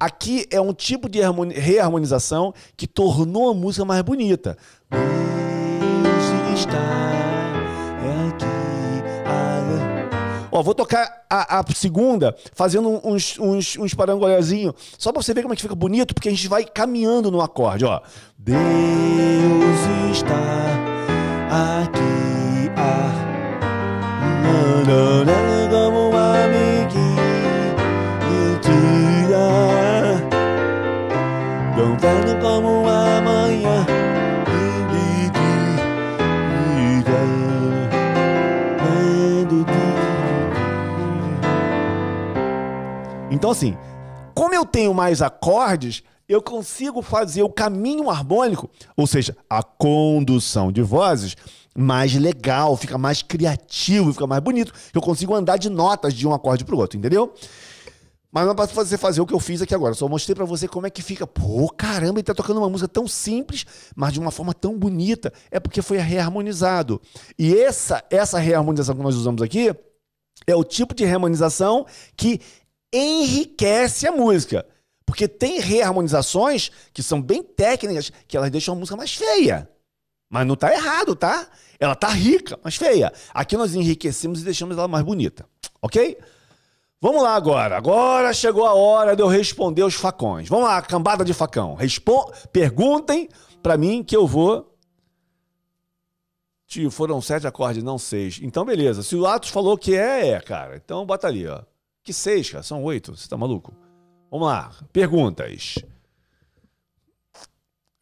[0.00, 1.20] Aqui é um tipo de
[1.54, 4.58] reharmonização que tornou a música mais bonita.
[10.56, 15.42] Ó, vou tocar a, a segunda fazendo uns, uns, uns parangolézinhos, só pra você ver
[15.42, 18.00] como é que fica bonito, porque a gente vai caminhando no acorde, ó.
[18.38, 18.56] Deus
[20.12, 20.34] está
[21.82, 23.12] aqui, ah,
[25.70, 27.76] como um amiguinho,
[28.62, 30.22] tira,
[31.76, 32.35] cantando como
[43.46, 43.76] Então, assim,
[44.34, 50.72] como eu tenho mais acordes, eu consigo fazer o caminho harmônico, ou seja, a condução
[50.72, 51.36] de vozes,
[51.72, 54.72] mais legal, fica mais criativo, fica mais bonito.
[54.92, 57.32] Eu consigo andar de notas de um acorde para o outro, entendeu?
[58.32, 59.94] Mas não é para você fazer o que eu fiz aqui agora.
[59.94, 61.24] Só mostrei para você como é que fica.
[61.24, 65.32] Pô, caramba, ele tá tocando uma música tão simples, mas de uma forma tão bonita.
[65.52, 67.00] É porque foi reharmonizado.
[67.38, 69.72] E essa, essa reharmonização que nós usamos aqui
[70.48, 71.86] é o tipo de reharmonização
[72.16, 72.40] que
[72.96, 74.66] enriquece a música.
[75.04, 79.70] Porque tem reharmonizações que são bem técnicas, que elas deixam a música mais feia.
[80.28, 81.46] Mas não tá errado, tá?
[81.78, 83.12] Ela tá rica, mas feia.
[83.32, 85.48] Aqui nós enriquecemos e deixamos ela mais bonita.
[85.80, 86.18] Ok?
[87.00, 87.76] Vamos lá agora.
[87.76, 90.48] Agora chegou a hora de eu responder os facões.
[90.48, 91.74] Vamos lá, cambada de facão.
[91.74, 93.28] Respon Perguntem
[93.62, 94.74] para mim que eu vou.
[96.66, 98.40] Tio, foram sete acordes, não seis.
[98.42, 99.02] Então, beleza.
[99.02, 100.76] Se o Atos falou que é, é, cara.
[100.76, 101.62] Então bota ali, ó.
[102.06, 102.62] Que seis, cara?
[102.62, 103.16] São oito.
[103.16, 103.74] Você tá maluco?
[104.30, 104.70] Vamos lá.
[104.92, 105.74] Perguntas.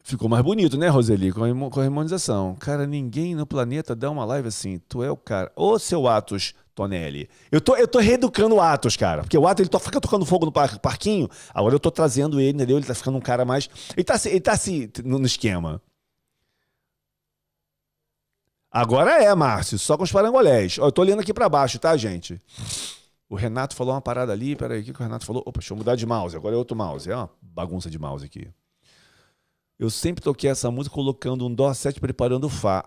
[0.03, 1.31] Ficou mais bonito, né, Roseli?
[1.31, 2.55] Com a, harmonização.
[2.59, 4.79] Cara, ninguém no planeta dá uma live assim.
[4.87, 5.51] Tu é o cara.
[5.55, 7.27] Ô, seu Atos Tonelli.
[7.51, 9.23] Eu tô, eu tô reeducando o Atos, cara.
[9.23, 11.27] Porque o Atos, ele fica tocando fogo no par, parquinho.
[11.51, 12.77] Agora eu tô trazendo ele, entendeu?
[12.77, 13.67] Ele tá ficando um cara mais.
[13.97, 15.81] Ele tá, ele tá assim, no, no esquema.
[18.69, 19.79] Agora é, Márcio.
[19.79, 20.77] Só com os parangolés.
[20.77, 22.39] Ó, eu tô olhando aqui para baixo, tá, gente?
[23.35, 25.43] O Renato falou uma parada ali, peraí, o que, que o Renato falou?
[25.45, 27.11] Opa, deixa eu mudar de mouse, agora é outro mouse.
[27.11, 28.47] É uma bagunça de mouse aqui.
[29.77, 32.85] Eu sempre toquei essa música colocando um Dó 7 preparando o Fá.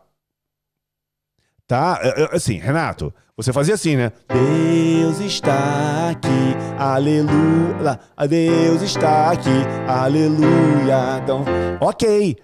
[1.67, 2.01] Tá?
[2.03, 4.11] É, é, assim, Renato, você fazia assim, né?
[4.27, 8.01] Deus está aqui, aleluia.
[8.27, 9.51] Deus está aqui,
[9.87, 11.21] aleluia.
[11.23, 11.45] Então,
[11.79, 12.39] ok.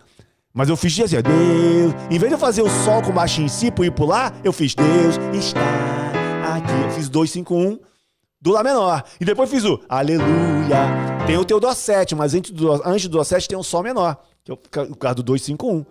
[0.52, 1.94] Mas eu fiz assim, Deus.
[2.10, 4.74] Em vez de eu fazer o sol com baixo em si e pular, eu fiz
[4.74, 6.82] Deus está aqui.
[6.84, 7.93] Eu fiz 2, 5, 1
[8.44, 9.02] do Lá menor.
[9.18, 10.76] E depois fiz o Aleluia.
[11.26, 13.82] Tem o teu Dó 7, mas antes do, antes do Dó 7 tem um Sol
[13.82, 15.86] menor, que é o caso do 251.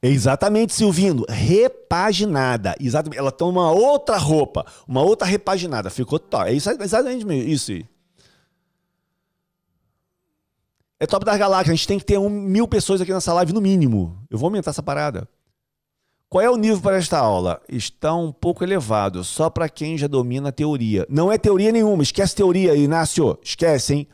[0.00, 1.26] Exatamente, Silvino.
[1.28, 2.76] Repaginada.
[2.78, 3.18] Exatamente.
[3.18, 5.90] Ela tem uma outra roupa, uma outra repaginada.
[5.90, 6.48] Ficou top.
[6.48, 7.72] É exatamente isso.
[11.00, 11.72] É top das galáxias.
[11.72, 14.18] A gente tem que ter um, mil pessoas aqui nessa live no mínimo.
[14.30, 15.28] Eu vou aumentar essa parada.
[16.28, 17.62] Qual é o nível para esta aula?
[17.68, 21.06] Está um pouco elevado, só para quem já domina a teoria.
[21.08, 23.38] Não é teoria nenhuma, esquece teoria, Inácio.
[23.42, 24.08] Esquece, hein?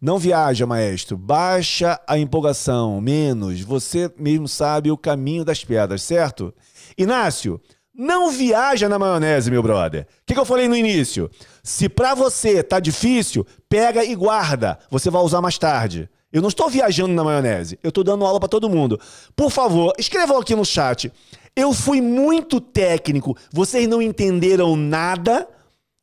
[0.00, 1.16] Não viaja, maestro.
[1.16, 3.60] Baixa a empolgação, menos.
[3.62, 6.54] Você mesmo sabe o caminho das pedras, certo?
[6.96, 7.60] Inácio,
[7.92, 10.02] não viaja na maionese, meu brother.
[10.02, 11.28] O que, que, eu falei no início?
[11.64, 14.78] Se para você tá difícil, pega e guarda.
[14.88, 16.08] Você vai usar mais tarde.
[16.30, 17.78] Eu não estou viajando na maionese.
[17.82, 19.00] Eu estou dando aula para todo mundo.
[19.34, 21.10] Por favor, escrevam aqui no chat.
[21.56, 23.36] Eu fui muito técnico.
[23.50, 25.48] Vocês não entenderam nada?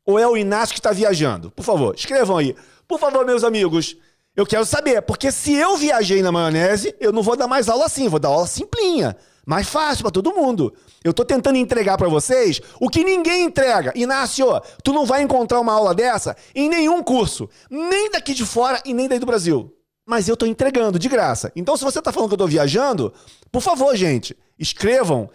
[0.04, 1.50] Ou é o Inácio que está viajando?
[1.52, 2.56] Por favor, escrevam aí.
[2.88, 3.96] Por favor, meus amigos.
[4.34, 7.86] Eu quero saber, porque se eu viajei na maionese, eu não vou dar mais aula
[7.86, 9.16] assim, vou dar aula simplinha,
[9.46, 10.74] mais fácil para todo mundo.
[11.02, 13.94] Eu tô tentando entregar para vocês o que ninguém entrega.
[13.96, 14.46] Inácio,
[14.84, 18.92] tu não vai encontrar uma aula dessa em nenhum curso, nem daqui de fora e
[18.92, 19.75] nem daí do Brasil
[20.06, 21.50] mas eu estou entregando de graça.
[21.56, 23.12] Então, se você está falando que eu estou viajando,
[23.50, 25.28] por favor, gente, escrevam.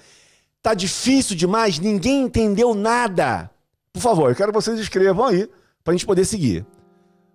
[0.62, 3.52] Tá difícil demais, ninguém entendeu nada.
[3.92, 5.50] Por favor, eu quero que vocês escrevam aí
[5.84, 6.66] para a gente poder seguir.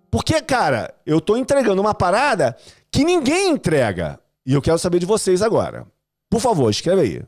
[0.09, 2.57] Porque, cara, eu estou entregando uma parada
[2.89, 4.19] que ninguém entrega.
[4.45, 5.85] E eu quero saber de vocês agora.
[6.29, 7.23] Por favor, escreve aí.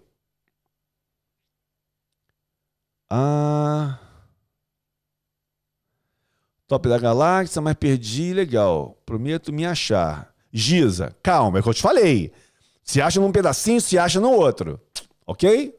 [3.12, 4.00] Ah.
[6.70, 8.96] Top da galáxia, mas perdi, legal.
[9.04, 10.32] Prometo me achar.
[10.54, 12.32] Giza, calma, é o que eu te falei.
[12.84, 14.80] Se acha num pedacinho, se acha no outro.
[15.26, 15.74] Ok?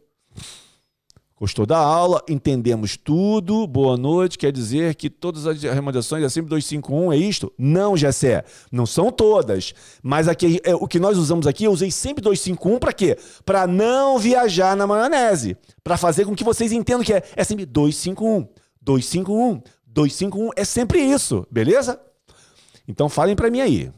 [1.37, 2.21] Gostou da aula?
[2.29, 3.69] Entendemos tudo.
[3.69, 4.37] Boa noite.
[4.37, 7.53] Quer dizer que todas as remunerações é sempre 251, é isto?
[7.57, 8.45] Não, Gessé.
[8.73, 9.73] Não são todas.
[10.03, 13.17] Mas aqui, é, o que nós usamos aqui, eu usei sempre 251 para quê?
[13.45, 15.57] Para não viajar na maionese.
[15.85, 18.49] Para fazer com que vocês entendam que é, é sempre 251.
[18.83, 19.63] 251.
[19.91, 22.01] 251 é sempre isso, beleza?
[22.87, 23.93] Então falem para mim aí.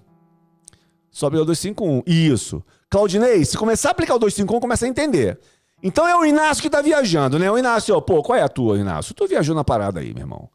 [1.11, 2.03] Sobe o 251.
[2.07, 2.65] Isso.
[2.89, 5.39] Claudinei, se começar a aplicar o 251, começa a entender.
[5.83, 7.51] Então é o Inácio que tá viajando, né?
[7.51, 9.15] O Inácio, ó, pô, qual é a tua, Inácio?
[9.15, 10.49] Tu viajou na parada aí, meu irmão.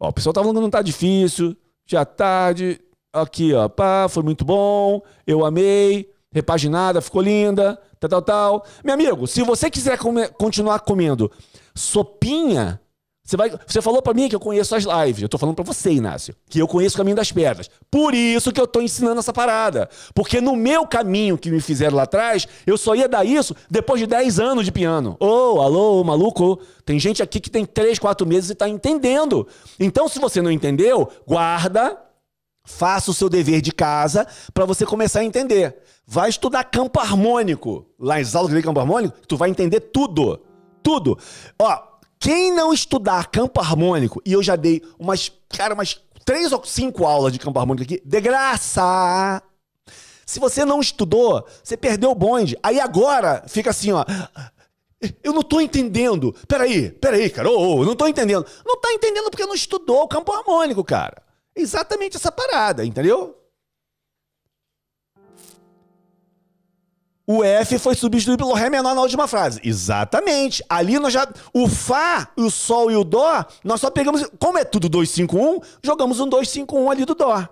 [0.00, 2.80] Ó, o pessoal tá falando que não tá difícil, já tarde.
[3.12, 8.66] Aqui, ó, pá, foi muito bom, eu amei, repaginada, ficou linda, tal, tal, tal.
[8.82, 9.98] Meu amigo, se você quiser
[10.38, 11.30] continuar comendo
[11.74, 12.80] sopinha
[13.24, 15.22] você, vai, você falou para mim que eu conheço as lives.
[15.22, 17.70] Eu tô falando para você, Inácio, que eu conheço o caminho das pedras.
[17.88, 19.88] Por isso que eu tô ensinando essa parada.
[20.12, 24.00] Porque no meu caminho que me fizeram lá atrás, eu só ia dar isso depois
[24.00, 25.16] de 10 anos de piano.
[25.20, 26.58] Ô, oh, alô, maluco.
[26.84, 29.46] Tem gente aqui que tem 3, 4 meses e tá entendendo.
[29.78, 31.96] Então, se você não entendeu, guarda,
[32.64, 35.76] faça o seu dever de casa para você começar a entender.
[36.04, 37.86] Vai estudar campo harmônico.
[38.00, 40.40] Lá em aulas de campo harmônico, tu vai entender tudo.
[40.82, 41.16] Tudo.
[41.56, 41.91] Ó,
[42.22, 47.04] quem não estudar campo harmônico, e eu já dei umas, cara, umas três ou cinco
[47.04, 49.42] aulas de campo harmônico aqui, de graça.
[50.24, 52.56] Se você não estudou, você perdeu o bonde.
[52.62, 54.04] Aí agora fica assim, ó.
[55.20, 56.32] Eu não tô entendendo.
[56.46, 57.50] Peraí, peraí, cara.
[57.50, 58.46] Ô, oh, não tô entendendo.
[58.64, 61.20] Não tá entendendo porque não estudou o campo harmônico, cara.
[61.56, 63.36] Exatamente essa parada, entendeu?
[67.26, 69.60] O F foi substituído pelo Ré menor na última frase.
[69.62, 70.64] Exatamente.
[70.68, 71.26] Ali nós já.
[71.52, 74.28] O Fá, o Sol e o Dó, nós só pegamos.
[74.38, 77.48] Como é tudo 251, jogamos um 251 ali do Dó.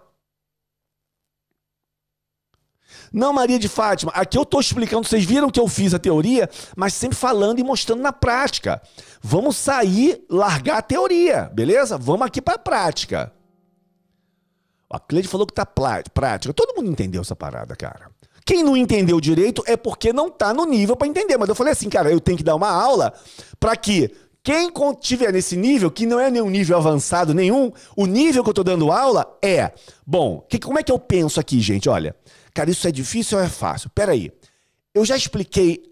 [3.12, 6.48] Não, Maria de Fátima, aqui eu estou explicando, vocês viram que eu fiz a teoria,
[6.76, 8.80] mas sempre falando e mostrando na prática.
[9.20, 11.98] Vamos sair, largar a teoria, beleza?
[11.98, 13.32] Vamos aqui para a prática.
[14.88, 16.52] A Cleide falou que tá prática.
[16.54, 18.09] Todo mundo entendeu essa parada, cara.
[18.44, 21.36] Quem não entendeu direito é porque não está no nível para entender.
[21.36, 23.12] Mas eu falei assim, cara, eu tenho que dar uma aula
[23.58, 24.10] para que
[24.42, 24.70] quem
[25.00, 28.64] estiver nesse nível, que não é nenhum nível avançado nenhum, o nível que eu estou
[28.64, 29.72] dando aula é,
[30.06, 31.88] bom, que, como é que eu penso aqui, gente?
[31.88, 32.16] Olha,
[32.54, 33.90] cara, isso é difícil ou é fácil?
[33.90, 34.32] Peraí,
[34.94, 35.90] eu já expliquei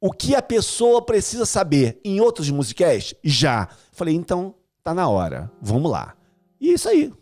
[0.00, 3.14] o que a pessoa precisa saber em outros musicais?
[3.22, 3.68] Já.
[3.92, 6.14] Falei, então tá na hora, vamos lá.
[6.60, 7.12] E é isso aí.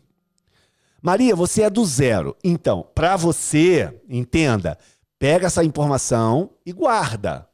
[1.02, 2.36] Maria, você é do zero.
[2.42, 4.76] Então, para você, entenda,
[5.18, 7.48] pega essa informação e guarda,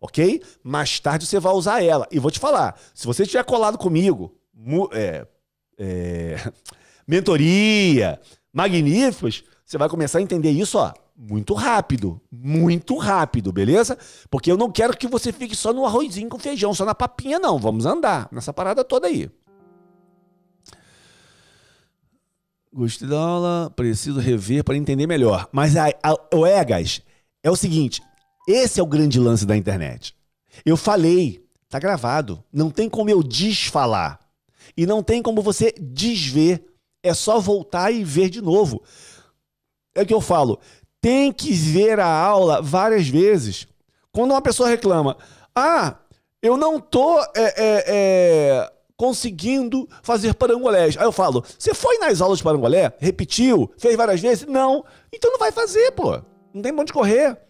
[0.00, 0.42] ok?
[0.62, 2.06] Mais tarde você vai usar ela.
[2.10, 4.34] E vou te falar, se você estiver colado comigo,
[4.92, 5.26] é,
[5.78, 6.36] é,
[7.06, 8.20] mentoria,
[8.52, 13.96] magníficos, você vai começar a entender isso, ó, muito rápido, muito rápido, beleza?
[14.30, 17.38] Porque eu não quero que você fique só no arrozinho com feijão, só na papinha,
[17.38, 17.58] não.
[17.58, 19.30] Vamos andar nessa parada toda aí.
[22.72, 25.48] Gostei da aula, preciso rever para entender melhor.
[25.50, 27.02] Mas a, a, o EGAS
[27.42, 28.00] é o seguinte:
[28.46, 30.14] Esse é o grande lance da internet.
[30.64, 32.42] Eu falei, tá gravado.
[32.52, 34.20] Não tem como eu desfalar.
[34.76, 36.64] E não tem como você desver.
[37.02, 38.82] É só voltar e ver de novo.
[39.94, 40.60] É o que eu falo.
[41.00, 43.66] Tem que ver a aula várias vezes.
[44.12, 45.16] Quando uma pessoa reclama,
[45.54, 45.96] ah,
[46.42, 50.94] eu não tô é, é, é, conseguindo fazer parangolés.
[50.98, 52.92] Aí eu falo, você foi nas aulas de parangolé?
[52.98, 53.72] Repetiu?
[53.78, 54.46] Fez várias vezes?
[54.46, 54.84] Não.
[55.10, 56.20] Então não vai fazer, pô.
[56.52, 57.40] Não tem onde correr.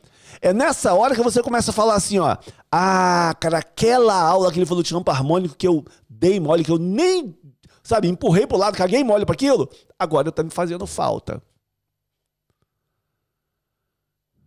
[0.41, 2.37] É nessa hora que você começa a falar assim, ó.
[2.71, 6.71] Ah, cara, aquela aula que ele falou de campo harmônico que eu dei mole, que
[6.71, 7.37] eu nem,
[7.83, 9.69] sabe, empurrei pro lado, caguei mole para aquilo.
[9.99, 11.43] Agora tá me fazendo falta.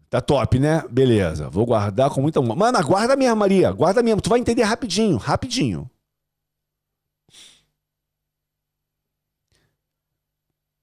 [0.09, 0.85] Tá top, né?
[0.89, 1.49] Beleza.
[1.49, 2.41] Vou guardar com muita.
[2.41, 3.73] Mano, guarda mesmo, Maria.
[3.73, 4.21] Guarda mesmo.
[4.21, 5.89] Tu vai entender rapidinho, rapidinho.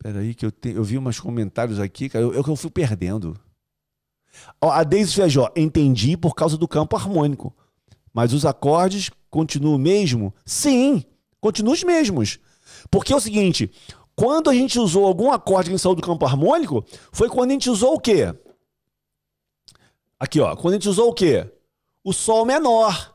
[0.03, 0.71] Peraí, que eu, te...
[0.71, 2.25] eu vi umas comentários aqui, cara.
[2.25, 3.39] Eu, eu, eu fui perdendo.
[4.61, 7.55] Ó, a Deise Feijó, entendi por causa do campo harmônico.
[8.13, 10.35] Mas os acordes continuam o mesmo?
[10.45, 11.05] Sim,
[11.41, 12.39] continuam os mesmos.
[12.91, 13.71] Porque é o seguinte,
[14.17, 17.69] quando a gente usou algum acorde que saiu do campo harmônico, foi quando a gente
[17.69, 18.35] usou o quê?
[20.19, 20.57] Aqui, ó.
[20.57, 21.51] Quando a gente usou o quê?
[22.03, 23.15] O sol menor.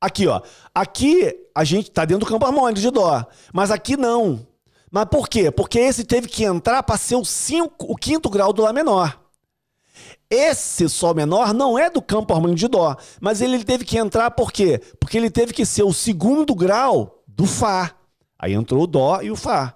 [0.00, 0.40] Aqui, ó.
[0.72, 4.47] Aqui a gente tá dentro do campo harmônico de dó, mas aqui não.
[4.90, 5.50] Mas por quê?
[5.50, 9.20] Porque esse teve que entrar para ser o, cinco, o quinto grau do lá menor.
[10.30, 14.30] Esse Sol menor não é do campo harmônico de Dó, mas ele teve que entrar
[14.30, 14.80] por quê?
[15.00, 17.94] Porque ele teve que ser o segundo grau do Fá.
[18.38, 19.74] Aí entrou o Dó e o Fá.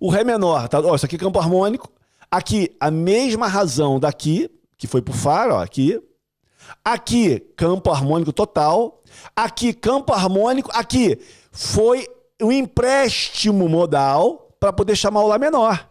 [0.00, 0.80] O Ré menor, tá?
[0.80, 1.90] Ó, isso aqui é campo harmônico.
[2.30, 4.48] Aqui, a mesma razão daqui,
[4.78, 6.00] que foi pro Fá, ó, aqui.
[6.84, 9.02] Aqui, campo harmônico total.
[9.34, 10.70] Aqui, campo harmônico.
[10.72, 11.18] Aqui,
[11.50, 12.06] foi
[12.40, 15.88] o empréstimo modal para poder chamar o Lá menor.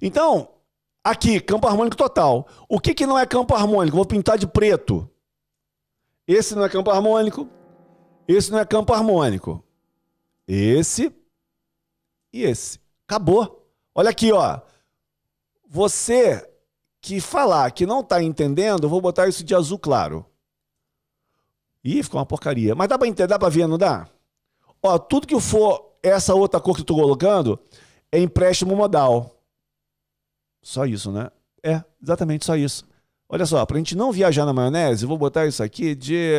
[0.00, 0.48] Então,
[1.06, 2.48] Aqui, campo harmônico total.
[2.68, 3.96] O que, que não é campo harmônico?
[3.96, 5.08] Vou pintar de preto.
[6.26, 7.48] Esse não é campo harmônico.
[8.26, 9.62] Esse não é campo harmônico.
[10.48, 11.14] Esse
[12.32, 12.80] e esse.
[13.06, 13.70] Acabou.
[13.94, 14.58] Olha aqui, ó.
[15.68, 16.44] Você
[17.00, 20.26] que falar que não está entendendo, vou botar isso de azul claro.
[21.84, 22.74] Ih, ficou uma porcaria.
[22.74, 24.08] Mas dá para entender, dá para ver, não dá?
[24.82, 27.58] Ó, tudo que for essa outra cor que eu tô colocando
[28.12, 29.42] é empréstimo modal.
[30.62, 31.30] Só isso, né?
[31.62, 32.84] É, exatamente só isso.
[33.28, 36.34] Olha só, para a gente não viajar na maionese, eu vou botar isso aqui de,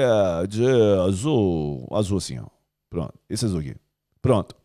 [0.47, 0.65] de
[1.05, 2.45] azul, azul assim, ó.
[2.89, 3.75] Pronto, esse azul aqui.
[4.21, 4.55] Pronto.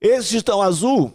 [0.00, 1.12] Esse estão azul,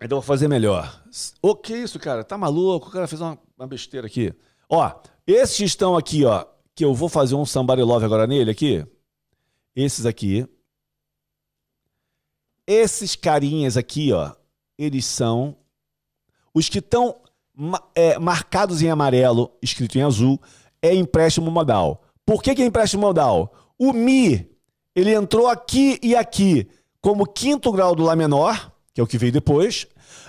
[0.00, 1.02] então vou fazer melhor.
[1.42, 2.24] O que isso, cara?
[2.24, 2.88] Tá maluco?
[2.88, 4.34] O cara fez uma, uma besteira aqui.
[4.68, 4.90] Ó,
[5.26, 8.86] esses estão aqui, ó, que eu vou fazer um somebody love agora nele aqui.
[9.74, 10.46] Esses aqui.
[12.66, 14.32] Esses carinhas aqui, ó,
[14.78, 15.56] eles são
[16.54, 17.20] os que estão
[17.94, 20.40] é, marcados em amarelo, escrito em azul,
[20.80, 22.02] é empréstimo modal.
[22.24, 23.52] Por que, que é empréstimo modal?
[23.78, 24.48] O Mi,
[24.94, 26.68] ele entrou aqui e aqui
[27.00, 29.86] como quinto grau do Lá menor, que é o que veio depois,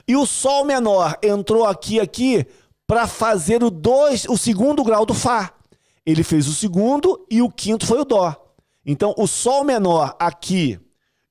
[0.07, 2.45] e o Sol menor entrou aqui e aqui
[2.87, 5.53] para fazer o, dois, o segundo grau do Fá.
[6.05, 8.35] Ele fez o segundo e o quinto foi o Dó.
[8.85, 10.79] Então, o Sol menor aqui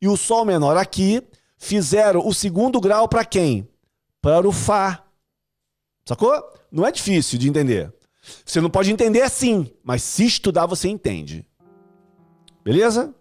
[0.00, 1.22] e o Sol menor aqui
[1.56, 3.70] fizeram o segundo grau para quem?
[4.20, 5.04] para o Fá.
[6.04, 6.32] Sacou?
[6.70, 7.92] Não é difícil de entender.
[8.44, 11.46] Você não pode entender assim, mas se estudar você entende.
[12.62, 13.14] Beleza?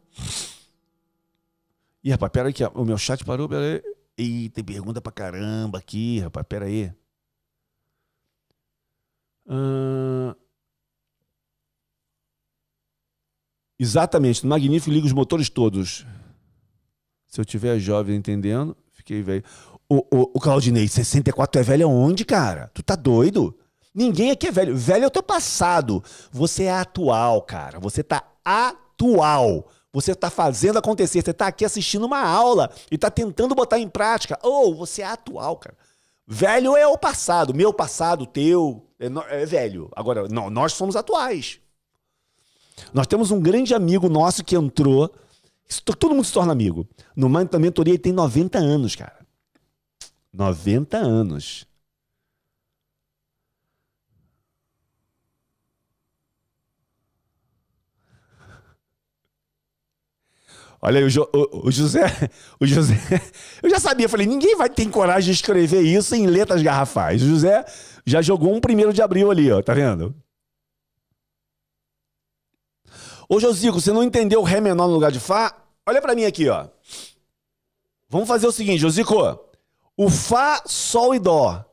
[2.03, 3.47] Ih, rapaz, pera aí que o meu chat parou.
[3.47, 3.81] Pera aí.
[4.17, 6.91] Ih, tem pergunta pra caramba aqui, rapaz, pera aí.
[9.47, 10.35] Uh...
[13.79, 16.05] Exatamente, no Magnífico liga os motores todos.
[17.27, 19.43] Se eu tiver jovem entendendo, fiquei velho.
[19.87, 22.69] O, o, o Claudinei, 64 é velho aonde, cara?
[22.73, 23.57] Tu tá doido?
[23.93, 24.75] Ninguém aqui é velho.
[24.75, 26.03] Velho é o teu passado.
[26.31, 27.79] Você é atual, cara.
[27.79, 29.67] Você tá atual.
[29.91, 31.23] Você tá fazendo acontecer.
[31.23, 34.37] Você tá aqui assistindo uma aula e tá tentando botar em prática.
[34.43, 35.75] Ou oh, você é atual, cara.
[36.27, 37.53] Velho é o passado.
[37.53, 39.89] Meu passado, teu, é, é velho.
[39.95, 41.59] Agora, não, nós somos atuais.
[42.93, 45.13] Nós temos um grande amigo nosso que entrou.
[45.99, 46.87] Todo mundo se torna amigo.
[47.15, 49.19] Numa mentoria ele tem 90 anos, cara.
[50.33, 51.67] 90 anos.
[60.81, 62.05] Olha aí, o, jo, o, o, José.
[62.59, 62.95] O José.
[63.61, 67.21] Eu já sabia, falei, ninguém vai ter coragem de escrever isso em letras garrafais.
[67.21, 67.65] O José
[68.05, 70.15] já jogou um primeiro de abril ali, ó, tá vendo?
[73.31, 75.55] Ô, Josico, você não entendeu o Ré menor no lugar de Fá?
[75.87, 76.65] Olha para mim aqui, ó.
[78.09, 79.39] Vamos fazer o seguinte, Josico.
[79.95, 81.63] O Fá, Sol e Dó.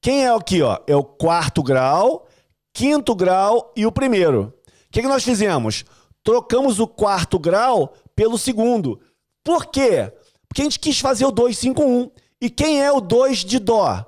[0.00, 0.78] Quem é aqui, ó?
[0.86, 2.28] É o quarto grau,
[2.72, 4.54] quinto grau e o primeiro.
[4.68, 5.84] O que, que nós fizemos?
[6.22, 9.00] Trocamos o quarto grau pelo segundo.
[9.42, 10.12] Por quê?
[10.46, 12.10] Porque a gente quis fazer o 2, 5, 1.
[12.40, 14.06] E quem é o 2 de Dó?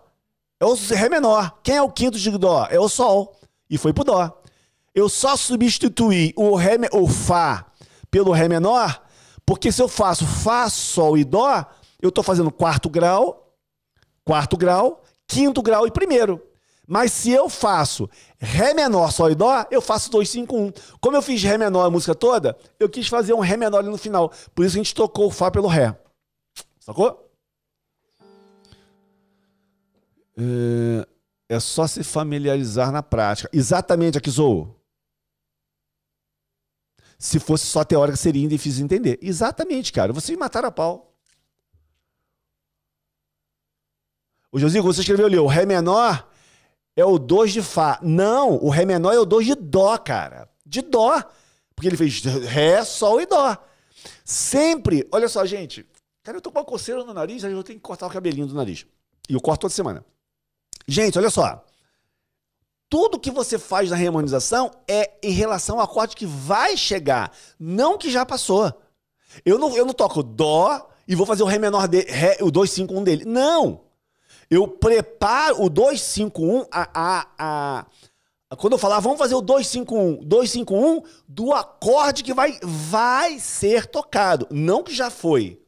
[0.61, 1.59] É o Ré menor.
[1.65, 2.65] Quem é o quinto de Dó?
[2.71, 3.37] É o Sol.
[3.69, 4.42] E foi pro Dó.
[4.95, 7.67] Eu só substituí o, ré, o Fá
[8.11, 9.03] pelo Ré menor,
[9.47, 11.65] porque se eu faço Fá, Sol e Dó,
[12.01, 13.57] eu estou fazendo quarto grau,
[14.25, 16.43] quarto grau, quinto grau e primeiro.
[16.87, 20.73] Mas se eu faço Ré menor, Sol e Dó, eu faço 2, 5, 1.
[21.01, 23.89] Como eu fiz Ré menor a música toda, eu quis fazer um Ré menor ali
[23.89, 24.31] no final.
[24.55, 25.97] Por isso a gente tocou o Fá pelo Ré.
[26.79, 27.31] Sacou?
[30.37, 31.07] É,
[31.49, 33.49] é só se familiarizar na prática.
[33.53, 34.82] Exatamente, Akizou.
[37.23, 39.17] Se fosse só teórica, seria difícil de entender.
[39.23, 40.13] Exatamente, cara.
[40.13, 41.15] Vocês mataram a pau.
[44.51, 46.29] O Josico, você escreveu ali, o Ré menor
[46.97, 48.01] é o 2 de Fá.
[48.03, 50.51] Não, o Ré menor é o 2 de Dó, cara.
[50.67, 51.23] De Dó.
[51.77, 53.57] Porque ele fez Ré, Sol e Dó.
[54.25, 55.87] Sempre, olha só, gente.
[56.25, 58.49] Cara, eu tô com uma coceira no nariz, aí eu tenho que cortar o cabelinho
[58.49, 58.85] do nariz.
[59.29, 60.05] E eu corto toda semana.
[60.89, 61.65] Gente, olha só.
[62.93, 67.97] Tudo que você faz na reharmonização é em relação ao acorde que vai chegar, não
[67.97, 68.71] que já passou.
[69.47, 72.51] Eu não, eu não toco Dó e vou fazer o Ré menor dele, ré, o
[72.51, 73.25] 251 dele.
[73.25, 73.81] Não!
[74.51, 77.87] Eu preparo o 251 a, a, a,
[78.51, 83.87] a quando eu falar, vamos fazer o 251, 251 do acorde que vai, vai ser
[83.87, 85.63] tocado, não que já foi.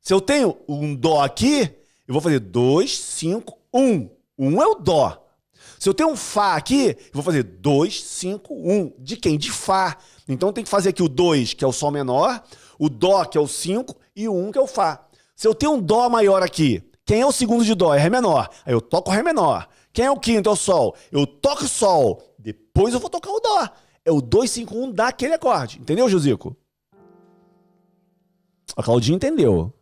[0.00, 1.72] Se eu tenho um Dó aqui,
[2.08, 4.10] eu vou fazer 2, 5, 1.
[4.36, 5.29] 1 é o Dó.
[5.80, 8.92] Se eu tenho um Fá aqui, vou fazer 2, 5, 1.
[8.98, 9.38] De quem?
[9.38, 9.96] De Fá.
[10.28, 12.44] Então tem que fazer aqui o 2, que é o Sol menor,
[12.78, 15.08] o Dó, que é o 5, e o 1, que é o Fá.
[15.34, 17.94] Se eu tenho um Dó maior aqui, quem é o segundo de Dó?
[17.94, 18.50] É Ré menor.
[18.66, 19.66] Aí eu toco o Ré menor.
[19.90, 20.50] Quem é o quinto?
[20.50, 20.94] É o Sol.
[21.10, 22.22] Eu toco o Sol.
[22.38, 23.70] Depois eu vou tocar o Dó.
[24.04, 25.80] É o 2, 5, 1 daquele acorde.
[25.80, 26.54] Entendeu, Josico?
[28.76, 29.72] A Claudinha entendeu.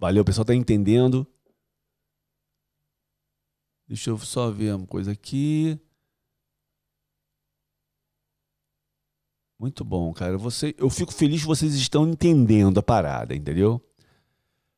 [0.00, 1.24] Valeu, o pessoal tá entendendo.
[3.86, 5.78] Deixa eu só ver uma coisa aqui.
[9.58, 10.36] Muito bom, cara.
[10.38, 13.80] Você, eu fico feliz que vocês estão entendendo a parada, entendeu?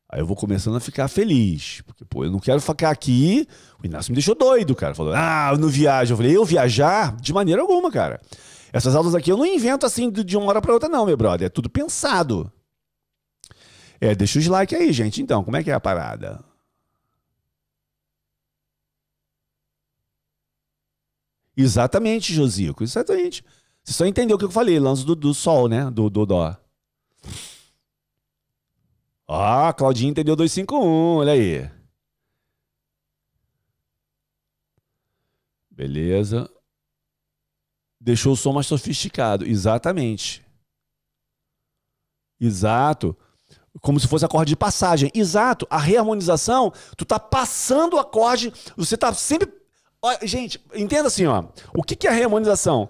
[0.09, 1.81] Aí eu vou começando a ficar feliz.
[1.81, 3.47] Porque, pô, eu não quero ficar aqui.
[3.81, 4.95] O Inácio me deixou doido, cara.
[4.95, 6.13] Falou, ah, eu não viajo.
[6.13, 7.15] Eu falei, eu viajar?
[7.17, 8.21] De maneira alguma, cara.
[8.71, 11.47] Essas aulas aqui eu não invento assim de uma hora para outra, não, meu brother.
[11.47, 12.51] É tudo pensado.
[13.99, 15.21] É, deixa os like aí, gente.
[15.21, 16.39] Então, como é que é a parada?
[21.57, 23.43] Exatamente, Josico, exatamente.
[23.83, 25.89] Você só entendeu o que eu falei, lance do, do sol, né?
[25.89, 26.55] Do, do dó.
[29.27, 31.69] Ah, Claudinho entendeu 251, olha aí.
[35.71, 36.49] Beleza.
[37.99, 39.43] Deixou o som mais sofisticado.
[39.45, 40.45] Exatamente.
[42.39, 43.17] Exato
[43.81, 45.11] como se fosse acorde de passagem.
[45.13, 49.51] Exato, a reharmonização, tu tá passando o acorde, você tá sempre
[50.21, 51.45] Gente, entenda assim, ó.
[51.75, 52.87] O que é a reharmonização?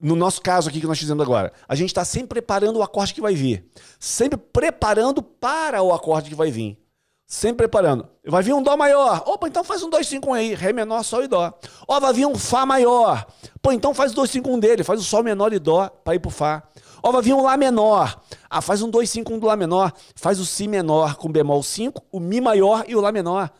[0.00, 3.14] No nosso caso aqui que nós fizemos agora, a gente está sempre preparando o acorde
[3.14, 3.70] que vai vir.
[4.00, 6.78] Sempre preparando para o acorde que vai vir.
[7.26, 8.08] Sempre preparando.
[8.24, 9.22] Vai vir um Dó maior.
[9.26, 10.54] Opa, então faz um 2, 5, 1 aí.
[10.54, 11.52] Ré menor, Sol e Dó.
[11.86, 13.26] Ó, vai vir um Fá maior.
[13.60, 14.84] Pô, então faz o 2, 5, 1 dele.
[14.84, 16.62] Faz o Sol menor e Dó para ir pro Fá.
[17.02, 18.20] Ó, vai vir um Lá menor.
[18.48, 19.92] Ah, faz um 2, 5, 1 do Lá menor.
[20.14, 23.50] Faz o Si menor com bemol 5, o Mi maior e o Lá menor.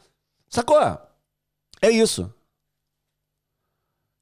[0.48, 0.80] Sacou?
[1.82, 2.32] É isso.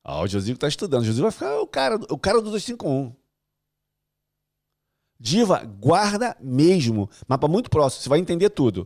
[0.05, 1.01] Ah, o Josico tá estudando.
[1.01, 3.13] O Josico vai ficar o cara, o cara do 251.
[5.19, 7.09] Diva, guarda mesmo.
[7.27, 8.83] Mapa muito próximo, você vai entender tudo.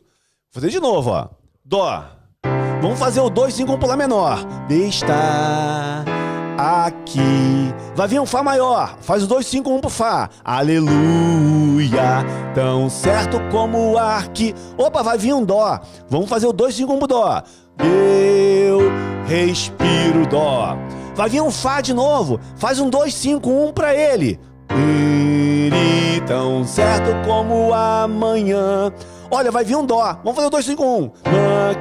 [0.52, 1.28] Vou fazer de novo, ó.
[1.64, 2.04] Dó.
[2.80, 4.38] Vamos fazer o 2, 5, 1 Lá menor.
[4.70, 6.04] Está
[6.56, 7.74] aqui.
[7.96, 8.96] Vai vir um Fá maior.
[9.00, 10.30] Faz o 2, 5, 1 pro Fá.
[10.44, 12.24] Aleluia.
[12.54, 14.54] Tão certo como o ar que.
[14.76, 15.80] Opa, vai vir um Dó.
[16.08, 17.42] Vamos fazer o 2, 5, 1 pro Dó.
[17.80, 18.78] Eu
[19.26, 20.76] respiro Dó.
[21.18, 22.38] Vai vir um Fá de novo.
[22.54, 24.38] Faz um 2, 5, 1 pra ele.
[24.70, 28.92] Ele tão certo como amanhã.
[29.28, 30.12] Olha, vai vir um Dó.
[30.22, 31.10] Vamos fazer o 2, 5, 1.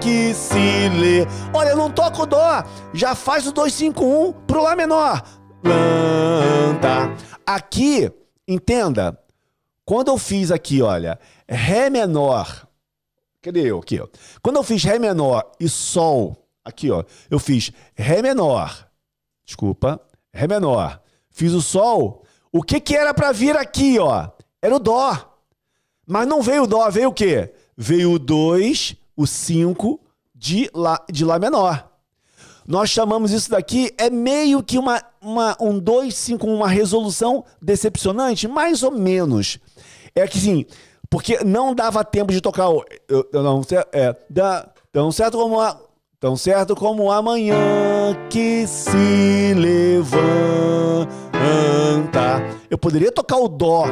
[0.01, 1.27] Que se lê.
[1.53, 2.63] Olha, eu não toco Dó.
[2.95, 5.21] Já faz o 2, 5, 1 pro Lá menor.
[5.61, 7.13] Planta.
[7.45, 8.11] Aqui,
[8.47, 9.19] entenda.
[9.85, 12.67] Quando eu fiz aqui, olha, Ré menor.
[13.39, 14.01] Cadê eu aqui?
[14.01, 14.07] Ó.
[14.41, 16.35] Quando eu fiz Ré menor e Sol,
[16.65, 18.86] aqui, ó, eu fiz Ré menor.
[19.47, 19.99] Desculpa,
[20.33, 21.01] Ré menor.
[21.31, 22.23] Fiz o Sol.
[22.51, 24.27] O que que era para vir aqui, ó?
[24.61, 25.39] Era o Dó.
[26.05, 27.53] Mas não veio o Dó, veio o quê?
[27.75, 29.99] Veio o 2 o 5
[30.35, 31.89] de lá, de lá menor.
[32.67, 38.47] Nós chamamos isso daqui, é meio que uma, uma, um 2, 5, uma resolução decepcionante,
[38.47, 39.57] mais ou menos.
[40.13, 40.65] É que sim,
[41.09, 42.83] porque não dava tempo de tocar o.
[43.07, 43.61] Eu, eu não,
[43.93, 44.13] é,
[44.91, 45.79] tão certo como a,
[46.19, 47.55] tão certo como amanhã
[48.29, 50.17] que se levanta.
[52.69, 53.85] Eu poderia tocar o dó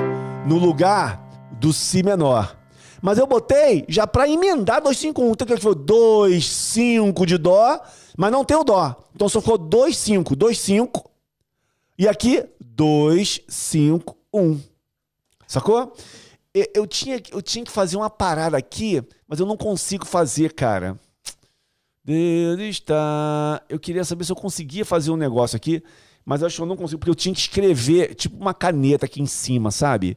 [0.48, 1.22] no lugar
[1.52, 2.58] do si menor.
[3.00, 5.32] Mas eu botei já para emendar 251.
[5.32, 7.80] Então que foi 2 5 de dó,
[8.18, 8.96] mas não tem o dó.
[9.14, 11.12] Então só ficou 2 5, 2 5.
[12.00, 14.60] E aqui 2 5 1.
[15.46, 15.94] Sacou?
[16.74, 20.98] Eu tinha, eu tinha que fazer uma parada aqui, mas eu não consigo fazer, cara.
[22.06, 23.64] Deus está.
[23.68, 25.82] Eu queria saber se eu conseguia fazer um negócio aqui,
[26.24, 29.22] mas acho que eu não consigo, porque eu tinha que escrever, tipo uma caneta aqui
[29.22, 30.16] em cima, sabe?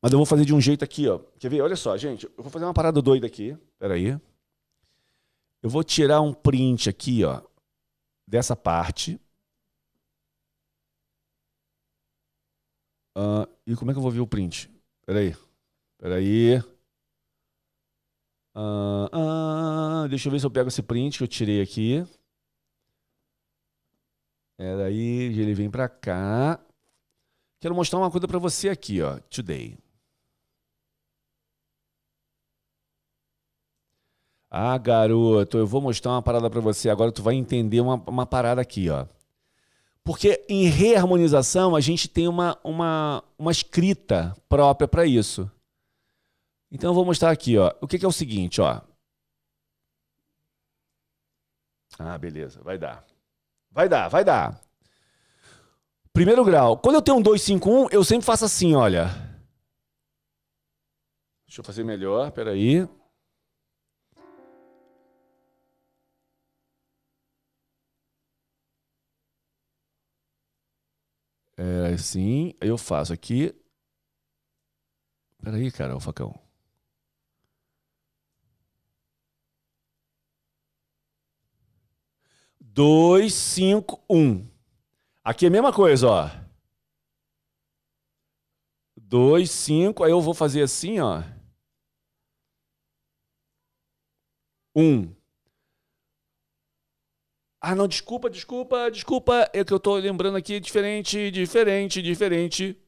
[0.00, 1.18] Mas eu vou fazer de um jeito aqui, ó.
[1.38, 1.60] Quer ver?
[1.60, 2.26] Olha só, gente.
[2.26, 3.56] Eu vou fazer uma parada doida aqui.
[3.78, 4.16] Pera aí.
[5.60, 7.42] Eu vou tirar um print aqui, ó.
[8.24, 9.20] Dessa parte.
[13.16, 14.70] Uh, e como é que eu vou ver o print?
[15.04, 15.34] Peraí.
[15.98, 16.62] Peraí.
[18.58, 19.06] Uh,
[20.04, 22.04] uh, deixa eu ver se eu pego esse print que eu tirei aqui.
[24.56, 26.58] Peraí, ele vem pra cá.
[27.60, 29.20] Quero mostrar uma coisa para você aqui, ó.
[29.30, 29.78] Today.
[34.50, 36.90] Ah, garoto, eu vou mostrar uma parada para você.
[36.90, 39.06] Agora tu vai entender uma, uma parada aqui, ó.
[40.02, 45.48] Porque em reharmonização a gente tem uma, uma, uma escrita própria para isso.
[46.70, 47.74] Então eu vou mostrar aqui, ó.
[47.80, 48.80] O que, que, é o seguinte, ó.
[51.98, 53.04] Ah, beleza, vai dar.
[53.70, 54.60] Vai dar, vai dar.
[56.12, 56.78] Primeiro grau.
[56.78, 59.06] Quando eu tenho um 251, eu sempre faço assim, olha.
[61.46, 62.86] Deixa eu fazer melhor, peraí.
[71.56, 73.52] É assim, eu faço aqui.
[75.42, 76.47] Peraí, cara, o facão.
[82.78, 84.46] Dois, cinco, um.
[85.24, 86.30] Aqui é a mesma coisa, ó.
[88.96, 91.24] Dois, cinco, aí eu vou fazer assim, ó.
[94.76, 95.12] Um.
[97.60, 99.50] Ah, não, desculpa, desculpa, desculpa.
[99.52, 102.80] É que eu tô lembrando aqui diferente, diferente, diferente.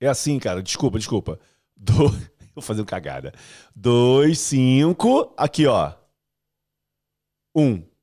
[0.00, 0.62] É assim, cara.
[0.62, 1.38] Desculpa, desculpa.
[1.76, 2.08] Do...
[2.54, 3.30] Vou fazer uma cagada.
[3.76, 5.34] Dois, cinco.
[5.36, 5.92] Aqui, ó.
[7.54, 7.93] Um.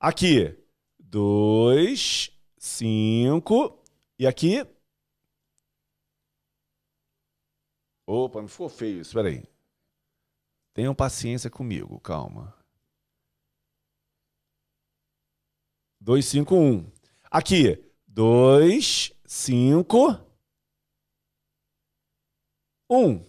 [0.00, 0.56] Aqui.
[0.98, 3.82] Dois, cinco.
[4.18, 4.64] E aqui.
[8.06, 9.00] Opa, não ficou feio.
[9.00, 9.42] Espera aí.
[10.72, 12.56] Tenham paciência comigo, calma.
[16.00, 16.92] 2, 5, 1.
[17.30, 19.96] Aqui, 2, 5,
[22.88, 23.24] 1.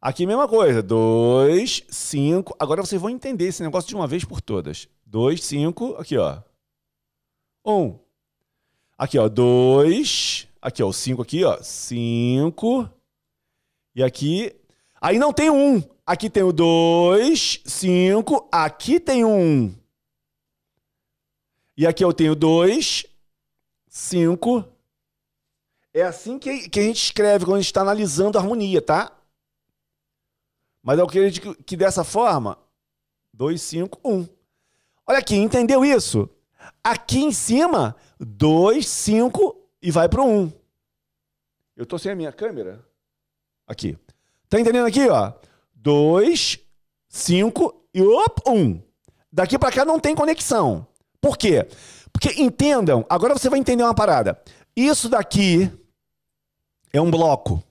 [0.00, 0.82] Aqui, mesma coisa.
[0.82, 2.54] 2, 5.
[2.58, 4.88] Agora vocês vão entender esse negócio de uma vez por todas.
[5.06, 5.96] 2, 5.
[5.96, 6.42] Aqui, ó.
[7.64, 7.98] 1.
[8.98, 9.28] Aqui, ó.
[9.28, 10.48] 2.
[10.60, 10.88] Aqui, ó.
[10.88, 11.62] O 5 aqui, ó.
[11.62, 12.90] 5.
[13.94, 14.54] E aqui.
[15.00, 15.82] Aí não tem um.
[16.04, 18.48] Aqui tem o 2, 5.
[18.52, 19.74] Aqui tem um.
[21.76, 23.06] E aqui eu tenho 2,
[23.88, 24.64] 5.
[25.92, 29.12] É assim que, que a gente escreve quando a gente está analisando a harmonia, tá?
[30.82, 32.58] Mas eu queria que, que dessa forma,
[33.32, 34.35] 2, 5, 1.
[35.06, 36.28] Olha aqui, entendeu isso?
[36.82, 40.52] Aqui em cima, 2, 5 e vai para o 1.
[41.76, 42.84] Eu estou sem a minha câmera.
[43.66, 43.96] Aqui.
[44.48, 45.32] Tá entendendo aqui, ó?
[45.74, 46.58] 2,
[47.08, 48.82] 5 e op, 1.
[49.32, 50.86] Daqui para cá não tem conexão.
[51.20, 51.68] Por quê?
[52.12, 54.40] Porque entendam, agora você vai entender uma parada.
[54.74, 55.70] Isso daqui
[56.92, 57.62] é um bloco.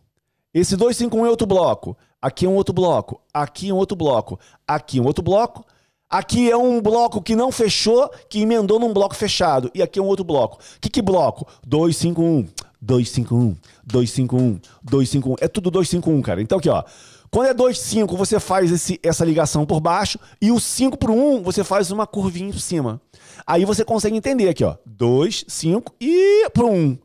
[0.53, 1.97] Esse 251 é outro bloco.
[2.21, 3.21] Aqui é um outro bloco.
[3.33, 4.39] Aqui é um outro bloco.
[4.67, 5.65] Aqui é um outro bloco.
[6.15, 9.69] Aqui é um bloco que não fechou, que emendou num bloco fechado.
[9.75, 10.59] E aqui é um outro bloco.
[10.79, 11.45] Que que bloco?
[11.67, 12.47] 251,
[12.81, 15.35] 251, 251, 251.
[15.41, 16.41] É tudo 251, cara.
[16.41, 16.85] Então aqui, ó.
[17.29, 20.17] Quando é 2, 5, você faz esse, essa ligação por baixo.
[20.41, 23.01] E o 5 por 1, você faz uma curvinha por cima.
[23.45, 24.77] Aí você consegue entender aqui, ó.
[24.85, 26.97] 2, 5 e pro 1.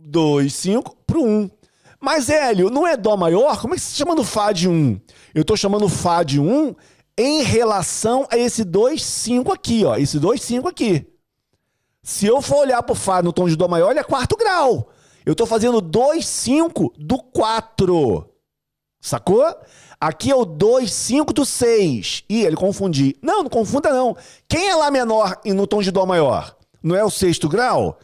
[0.00, 1.48] 2, 5 pro 1.
[2.00, 3.60] Mas, Hélio, não é Dó maior?
[3.60, 5.00] Como é que você está chamando Fá de 1?
[5.32, 6.74] Eu estou chamando Fá de 1
[7.16, 9.96] em relação a esse 2, 5 aqui, ó.
[9.96, 11.06] Esse 2, 5 aqui.
[12.02, 14.90] Se eu for olhar pro Fá no tom de Dó maior, ele é quarto grau.
[15.24, 18.28] Eu estou fazendo 2, 5 do 4.
[19.00, 19.44] Sacou?
[20.00, 22.24] Aqui é o 2, 5 do 6.
[22.28, 23.16] Ih, ele confundi.
[23.22, 24.16] Não, não confunda não.
[24.48, 26.56] Quem é Lá menor e no tom de Dó maior?
[26.82, 28.00] Não é o sexto grau?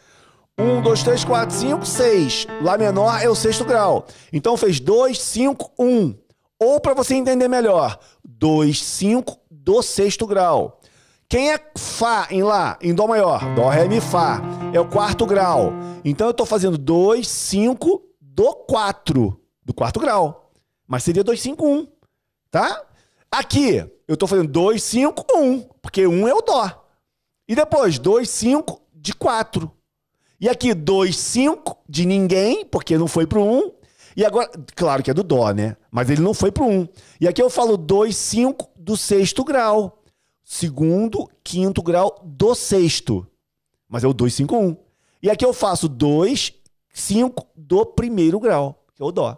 [0.57, 2.47] 1, 2, 3, 4, 5, 6.
[2.61, 4.05] Lá menor é o sexto grau.
[4.31, 6.15] Então fez 2, 5, 1.
[6.61, 7.97] Ou para você entender melhor,
[8.39, 10.79] 2, 5 do sexto grau.
[11.27, 13.53] Quem é Fá em Lá, em Dó maior?
[13.53, 14.41] Dó, Ré, Mi, Fá.
[14.73, 15.73] É o quarto grau.
[16.05, 19.37] Então eu estou fazendo 2, 5 do 4.
[19.63, 20.53] Do quarto grau.
[20.87, 21.87] Mas seria 2, 5, 1.
[22.49, 22.81] Tá?
[23.29, 25.59] Aqui, eu estou fazendo 2, 5, 1.
[25.81, 26.85] Porque 1 é o Dó.
[27.45, 29.69] E depois, 2, 5 de 4.
[30.39, 33.71] E aqui, 2, 5 de ninguém, porque não foi pro 1.
[34.19, 35.77] E agora, claro que é do Dó, né?
[35.89, 36.89] Mas ele não foi pro 1.
[37.21, 40.03] E aqui eu falo 2, 5 do sexto grau.
[40.43, 43.25] Segundo, quinto grau do sexto.
[43.87, 44.77] Mas é o 2, 5, 1.
[45.23, 46.51] E aqui eu faço 2,
[46.93, 49.37] 5 do primeiro grau, que é o Dó.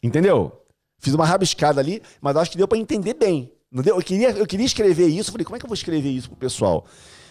[0.00, 0.64] Entendeu?
[0.98, 3.52] Fiz uma rabiscada ali, mas acho que deu para entender bem.
[3.72, 3.96] Não deu?
[3.96, 6.38] Eu, queria, eu queria escrever isso, falei, como é que eu vou escrever isso pro
[6.38, 6.86] pessoal?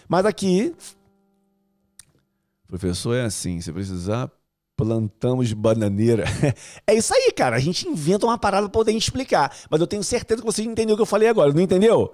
[0.06, 0.76] Mas aqui
[2.72, 4.30] Professor, é assim, se precisar,
[4.76, 6.24] plantamos bananeira.
[6.86, 7.56] é isso aí, cara.
[7.56, 9.54] A gente inventa uma parada pra poder explicar.
[9.70, 12.12] Mas eu tenho certeza que você entendeu o que eu falei agora, não entendeu?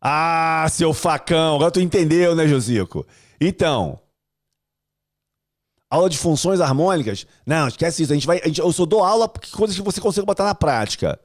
[0.00, 3.06] Ah, seu facão, agora tu entendeu, né, Josico?
[3.38, 4.00] Então,
[5.90, 7.26] aula de funções harmônicas?
[7.44, 8.12] Não, esquece isso.
[8.12, 10.54] A gente vai, a gente, eu só dou aula coisas que você consegue botar na
[10.54, 11.20] prática.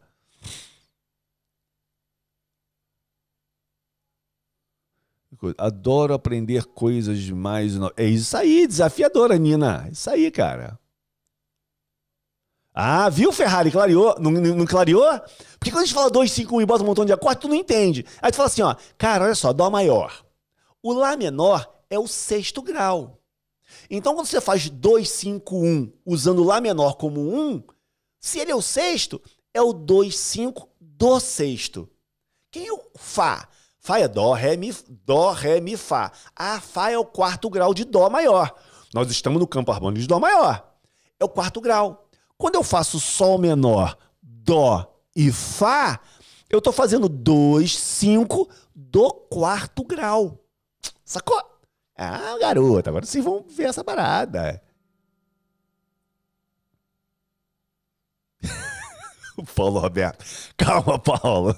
[5.57, 7.75] Adoro aprender coisas mais.
[7.75, 7.91] No...
[7.95, 9.87] É isso aí, desafiadora, Nina.
[9.91, 10.79] Isso aí, cara.
[12.73, 13.71] Ah, viu, Ferrari?
[13.71, 14.15] Clareou?
[14.19, 15.05] Não, não clareou?
[15.57, 17.47] Porque quando a gente fala 2, 5, 1 e bota um montão de acordes, tu
[17.47, 18.05] não entende.
[18.21, 20.25] Aí tu fala assim, ó, cara, olha só, Dó maior.
[20.83, 23.21] O Lá menor é o sexto grau.
[23.89, 27.63] Então, quando você faz 2, 5, 1 usando o Lá menor como 1,
[28.19, 29.21] se ele é o sexto,
[29.53, 31.89] é o 2, 5 do sexto.
[32.51, 33.47] Quem é o Fá?
[33.85, 34.75] Fá é Dó, Ré, Mi,
[35.05, 36.11] Dó, Ré, Mi, Fá.
[36.35, 38.51] A Fá é o quarto grau de Dó maior.
[38.91, 40.75] Nós estamos no campo harmônico de Dó maior.
[41.19, 42.09] É o quarto grau.
[42.35, 45.99] Quando eu faço Sol menor, Dó e Fá,
[46.49, 50.43] eu estou fazendo 2, 5 do quarto grau.
[51.03, 51.39] Sacou?
[51.95, 54.63] Ah, garota, agora vocês vão ver essa parada.
[59.55, 60.25] Paulo Roberto.
[60.57, 61.55] Calma, Paulo.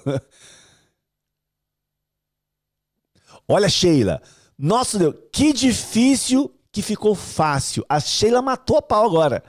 [3.48, 4.20] Olha, Sheila.
[4.58, 7.84] Nossa Deus, que difícil que ficou fácil.
[7.88, 9.42] A Sheila matou a pau agora.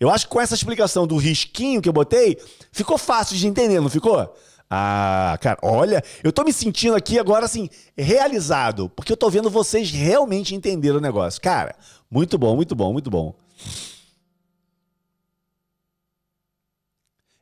[0.00, 2.36] Eu acho que com essa explicação do risquinho que eu botei,
[2.72, 4.34] ficou fácil de entender, não ficou?
[4.68, 9.48] Ah, cara, olha, eu tô me sentindo aqui agora assim, realizado, porque eu tô vendo
[9.48, 11.40] vocês realmente entenderam o negócio.
[11.40, 11.76] Cara,
[12.10, 13.36] muito bom, muito bom, muito bom.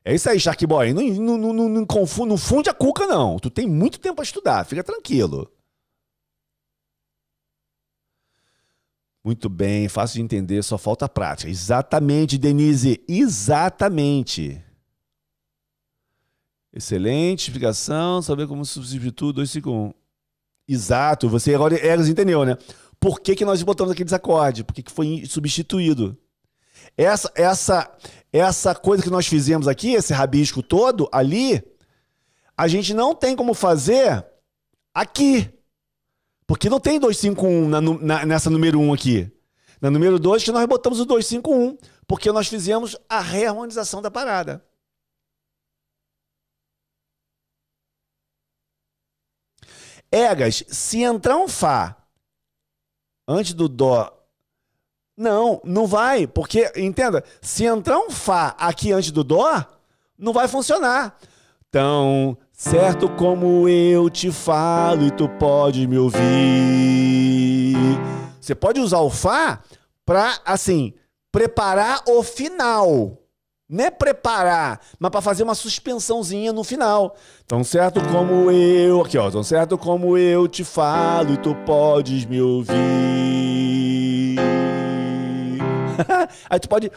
[0.05, 0.93] É isso aí, Shark Boy.
[0.93, 1.87] Não, não, não, não,
[2.27, 3.39] não, funde a cuca, não.
[3.39, 5.51] Tu tem muito tempo a estudar, fica tranquilo.
[9.25, 11.49] Muito bem, fácil de entender, só falta prática.
[11.49, 14.61] Exatamente, Denise, exatamente.
[16.73, 19.93] Excelente explicação, saber como substitui 251.
[20.67, 21.77] Exato, você agora
[22.09, 22.57] entendeu, né?
[22.99, 24.65] Por que, que nós botamos aquele desacorde?
[24.65, 26.17] Por que, que foi substituído?
[26.97, 27.91] Essa, essa,
[28.33, 31.63] essa coisa que nós fizemos aqui, esse rabisco todo ali,
[32.57, 34.25] a gente não tem como fazer
[34.95, 35.51] aqui.
[36.53, 39.33] Porque não tem 251 na, na, nessa número 1 aqui.
[39.81, 44.63] Na número 2 que nós botamos o 251, porque nós fizemos a reharmonização da parada.
[50.11, 51.97] Egas, se entrar um Fá
[53.27, 54.13] antes do Dó.
[55.17, 59.65] Não, não vai, porque, entenda, se entrar um Fá aqui antes do Dó,
[60.19, 61.19] não vai funcionar.
[61.71, 66.23] Então, Certo como eu te falo e tu pode me ouvir.
[68.41, 69.59] Você pode usar o Fá
[70.07, 70.95] para, assim,
[71.33, 73.19] preparar o final.
[73.69, 77.17] Não é preparar, mas para fazer uma suspensãozinha no final.
[77.49, 82.25] Tão certo como eu, aqui ó, tão certo como eu te falo e tu podes
[82.27, 82.73] me ouvir.
[86.49, 86.93] Aí tu pode,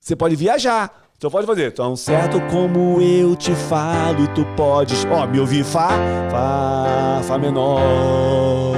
[0.00, 1.03] você pode viajar.
[1.24, 1.72] Então pode fazer.
[1.72, 5.06] Tão certo como eu te falo e tu podes.
[5.06, 5.88] Ó, me ouvir Fá,
[6.30, 8.74] Fá, Fá menor,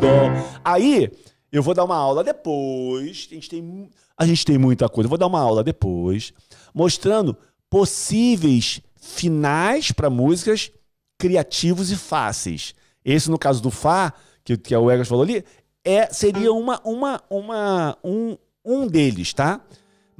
[0.00, 0.58] Dó.
[0.64, 1.08] Aí,
[1.52, 3.28] eu vou dar uma aula depois.
[3.30, 5.06] A gente tem, a gente tem muita coisa.
[5.06, 6.32] Eu vou dar uma aula depois,
[6.74, 7.36] mostrando
[7.70, 10.72] possíveis finais para músicas
[11.16, 12.74] criativos e fáceis.
[13.04, 14.12] Esse, no caso do Fá,
[14.42, 15.44] que, que o Egas falou ali,
[15.84, 19.60] é, seria uma, uma, uma, um, um deles, tá?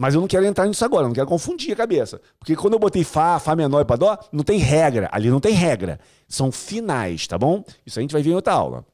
[0.03, 2.21] Mas eu não quero entrar nisso agora, não quero confundir a cabeça.
[2.37, 5.09] Porque quando eu botei Fá, Fá menor e Pá Dó, não tem regra.
[5.13, 6.01] Ali não tem regra.
[6.27, 7.65] São finais, tá bom?
[7.87, 8.85] Isso a gente vai ver em outra aula.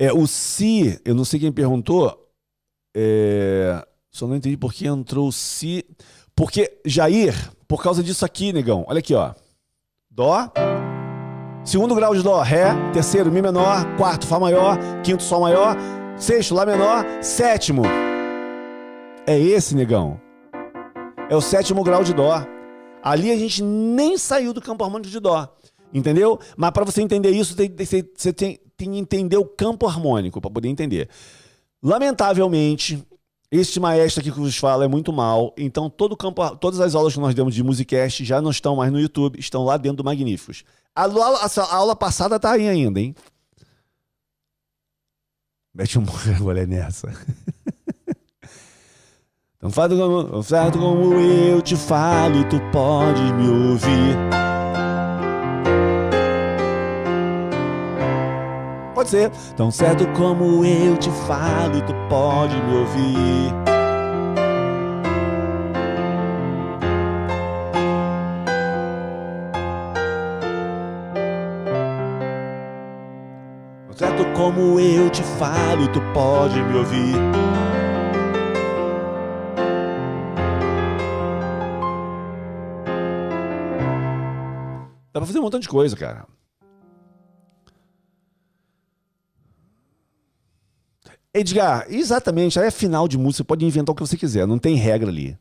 [0.00, 2.28] É, o Si, eu não sei quem perguntou,
[2.92, 5.84] é, só não entendi por que entrou o Si.
[6.34, 9.32] Porque, Jair, por causa disso aqui, negão, olha aqui, ó.
[10.10, 10.50] Dó,
[11.64, 15.76] segundo grau de Dó, Ré, terceiro, Mi menor, quarto, Fá maior, quinto, Sol maior,
[16.16, 17.82] sexto, Lá menor, sétimo.
[19.26, 20.20] É esse, negão.
[21.30, 22.46] É o sétimo grau de Dó.
[23.02, 25.48] Ali a gente nem saiu do campo harmônico de Dó.
[25.92, 26.38] Entendeu?
[26.56, 31.08] Mas para você entender isso, você tem, que entender o campo harmônico para poder entender.
[31.82, 33.02] Lamentavelmente,
[33.50, 37.14] este maestro aqui que vos fala é muito mal, então todo campo, todas as aulas
[37.14, 40.04] que nós demos de Musicast já não estão mais no YouTube, estão lá dentro do
[40.04, 40.64] Magníficos.
[40.96, 43.16] A aula, a aula passada tá aí ainda, hein?
[45.74, 46.04] Mete um
[46.36, 47.12] agora nessa.
[49.58, 54.16] Tão como, certo como eu te falo tu pode me ouvir.
[58.94, 59.30] Pode ser.
[59.56, 63.52] Tão certo como eu te falo tu pode me ouvir.
[74.54, 77.14] Como eu te falo tu pode me ouvir.
[85.12, 86.26] Dá pra fazer um montão de coisa, cara.
[91.32, 94.58] Edgar, exatamente, aí é final de música, você pode inventar o que você quiser, não
[94.58, 95.36] tem regra ali.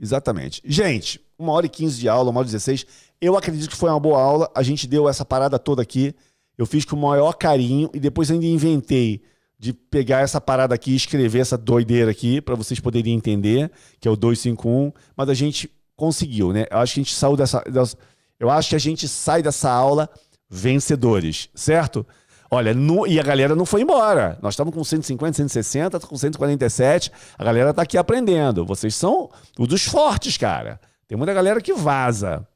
[0.00, 0.62] Exatamente.
[0.64, 2.86] Gente, uma hora e quinze de aula, uma hora e dezesseis.
[3.20, 4.50] Eu acredito que foi uma boa aula.
[4.54, 6.14] A gente deu essa parada toda aqui.
[6.56, 9.22] Eu fiz com o maior carinho e depois ainda inventei
[9.58, 13.70] de pegar essa parada aqui e escrever essa doideira aqui para vocês poderem entender,
[14.00, 16.66] que é o 251, mas a gente conseguiu, né?
[16.70, 17.96] Eu acho que a gente saiu dessa, dessa
[18.38, 20.08] eu acho que a gente sai dessa aula
[20.48, 22.06] vencedores, certo?
[22.50, 24.38] Olha, no, e a galera não foi embora.
[24.40, 27.12] Nós estamos com 150, 160, com 147.
[27.36, 28.64] A galera está aqui aprendendo.
[28.64, 30.80] Vocês são o dos fortes, cara.
[31.06, 32.46] Tem muita galera que vaza.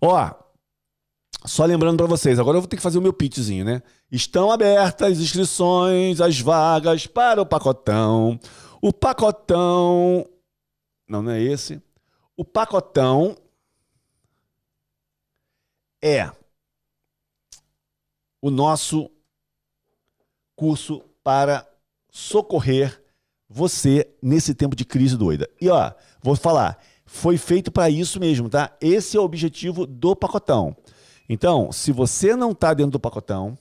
[0.00, 0.30] Ó,
[1.44, 3.82] só lembrando para vocês, agora eu vou ter que fazer o meu pitchzinho, né?
[4.10, 8.40] Estão abertas as inscrições, as vagas para o pacotão.
[8.80, 10.26] O pacotão.
[11.06, 11.82] Não, não é esse.
[12.34, 13.36] O pacotão
[16.02, 16.30] é
[18.40, 19.10] o nosso
[20.64, 21.68] curso para
[22.10, 23.02] socorrer
[23.46, 25.46] você nesse tempo de crise doida.
[25.60, 25.92] E ó,
[26.22, 28.74] vou falar, foi feito para isso mesmo, tá?
[28.80, 30.74] Esse é o objetivo do pacotão.
[31.28, 33.58] Então, se você não está dentro do pacotão,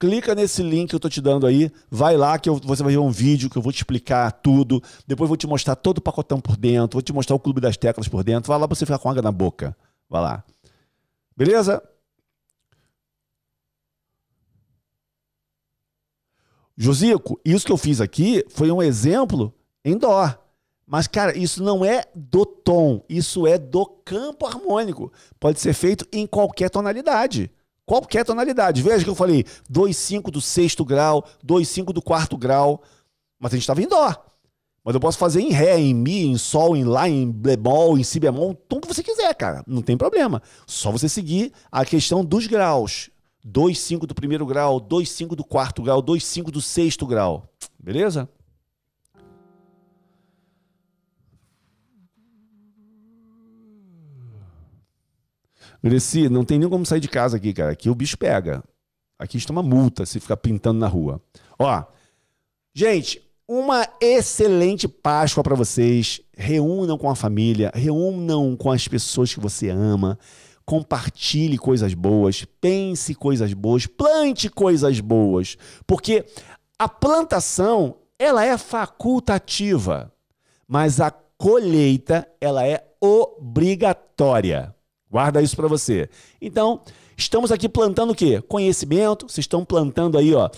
[0.00, 2.94] clica nesse link que eu estou te dando aí, vai lá que eu, você vai
[2.94, 6.02] ver um vídeo que eu vou te explicar tudo, depois vou te mostrar todo o
[6.02, 8.74] pacotão por dentro, vou te mostrar o clube das teclas por dentro, vai lá para
[8.74, 9.76] você ficar com água na boca.
[10.10, 10.44] Vai lá.
[11.36, 11.80] Beleza?
[16.82, 19.54] Josico, isso que eu fiz aqui foi um exemplo
[19.84, 20.36] em dó.
[20.84, 25.12] Mas, cara, isso não é do tom, isso é do campo harmônico.
[25.38, 27.52] Pode ser feito em qualquer tonalidade.
[27.86, 28.82] Qualquer tonalidade.
[28.82, 32.82] Veja que eu falei 2,5 do sexto grau, 2,5 do quarto grau.
[33.38, 34.12] Mas a gente estava em dó.
[34.84, 38.02] Mas eu posso fazer em ré, em mi, em sol, em lá, em bemol, em
[38.02, 39.62] si bemol, o tom que você quiser, cara.
[39.68, 40.42] Não tem problema.
[40.66, 43.08] Só você seguir a questão dos graus.
[43.46, 47.48] 2,5 do primeiro grau, 2,5 do quarto grau, 2,5 do sexto grau.
[47.78, 48.28] Beleza?
[55.82, 57.72] Greci, não tem nem como sair de casa aqui, cara.
[57.72, 58.62] Aqui o bicho pega.
[59.18, 61.20] Aqui a gente toma multa se ficar pintando na rua.
[61.58, 61.84] Ó,
[62.72, 66.20] gente, uma excelente Páscoa para vocês.
[66.36, 70.16] Reúnam com a família, reúnam com as pessoas que você ama
[70.64, 75.56] compartilhe coisas boas, pense coisas boas, plante coisas boas,
[75.86, 76.24] porque
[76.78, 80.12] a plantação ela é facultativa,
[80.66, 84.74] mas a colheita ela é obrigatória.
[85.10, 86.08] Guarda isso para você.
[86.40, 86.80] Então,
[87.16, 88.40] estamos aqui plantando o quê?
[88.40, 89.26] Conhecimento.
[89.28, 90.48] Vocês estão plantando aí, ó,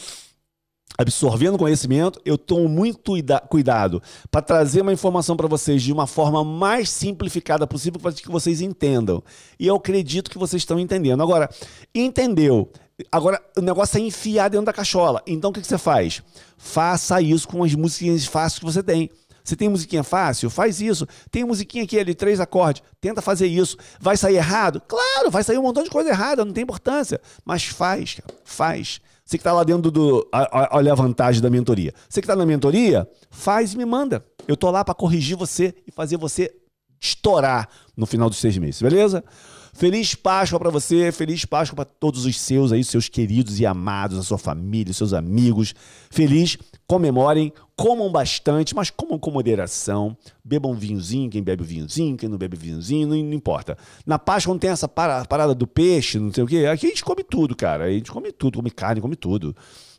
[0.97, 3.13] absorvendo conhecimento, eu tomo muito
[3.49, 8.31] cuidado para trazer uma informação para vocês de uma forma mais simplificada possível para que
[8.31, 9.23] vocês entendam.
[9.59, 11.23] E eu acredito que vocês estão entendendo.
[11.23, 11.51] Agora,
[11.95, 12.71] entendeu?
[13.11, 15.21] Agora, o negócio é enfiar dentro da cachola.
[15.27, 16.23] Então, o que, que você faz?
[16.57, 19.11] Faça isso com as músicas fáceis que você tem.
[19.43, 20.49] Você tem musiquinha fácil?
[20.49, 21.07] Faz isso.
[21.31, 22.83] Tem musiquinha aqui ali, três acordes.
[23.01, 23.77] Tenta fazer isso.
[24.01, 24.81] Vai sair errado?
[24.81, 27.21] Claro, vai sair um montão de coisa errada, não tem importância.
[27.45, 28.35] Mas faz, cara.
[28.43, 29.01] Faz.
[29.25, 30.29] Você que está lá dentro do.
[30.71, 31.95] Olha a vantagem da mentoria.
[32.09, 34.25] Você que está na mentoria, faz e me manda.
[34.47, 36.55] Eu tô lá para corrigir você e fazer você
[37.01, 39.25] estourar no final dos seis meses, beleza?
[39.73, 44.19] Feliz Páscoa para você, feliz Páscoa para todos os seus aí, seus queridos e amados,
[44.19, 45.75] a sua família, seus amigos.
[46.11, 46.57] Feliz,
[46.87, 50.17] comemorem, comam bastante, mas comam com moderação.
[50.45, 53.77] Bebam vinhozinho, quem bebe vinhozinho, quem não bebe vinhozinho, não, não importa.
[54.07, 56.67] Na Páscoa não tem essa parada do peixe, não sei o quê.
[56.67, 57.85] Aqui a gente come tudo, cara.
[57.85, 59.55] A gente come tudo, come carne, come tudo.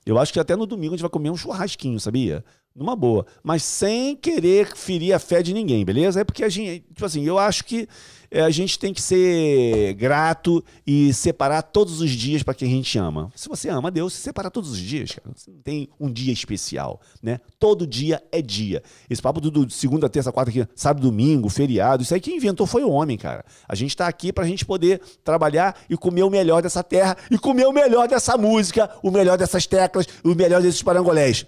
[0.06, 2.46] Eu acho que até no domingo a gente vai comer um churrasquinho, sabia?
[2.76, 3.26] Numa boa.
[3.44, 6.22] Mas sem querer ferir a fé de ninguém, beleza?
[6.22, 7.88] É porque a gente, tipo assim, eu acho que
[8.36, 12.72] é, a gente tem que ser grato e separar todos os dias para quem a
[12.72, 13.32] gente ama.
[13.34, 15.30] Se você ama Deus, você separa todos os dias, cara.
[15.34, 17.40] Você não tem um dia especial, né?
[17.58, 18.84] Todo dia é dia.
[19.10, 22.68] Esse papo do, do segunda, terça, quarta, aqui, sábado, domingo, feriado, isso aí quem inventou
[22.68, 23.46] foi o homem, cara.
[23.70, 27.16] A gente está aqui para a gente poder trabalhar e comer o melhor dessa terra
[27.32, 31.46] e comer o melhor dessa música, o melhor dessas teclas, o melhor desses parangolés.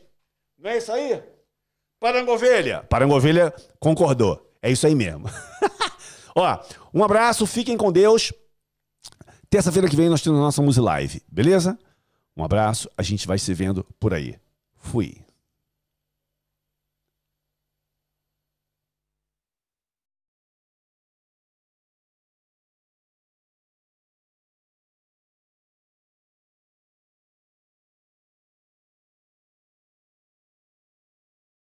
[0.58, 1.22] Não é isso aí?
[2.00, 2.86] Parangovelha.
[2.90, 4.42] Parangovelha concordou.
[4.62, 5.30] É isso aí mesmo.
[6.38, 6.60] Ó,
[6.94, 8.32] um abraço, fiquem com Deus.
[9.50, 11.80] Terça-feira que vem nós temos a nossa Muse Live, beleza?
[12.36, 14.36] Um abraço, a gente vai se vendo por aí.
[14.76, 15.18] Fui.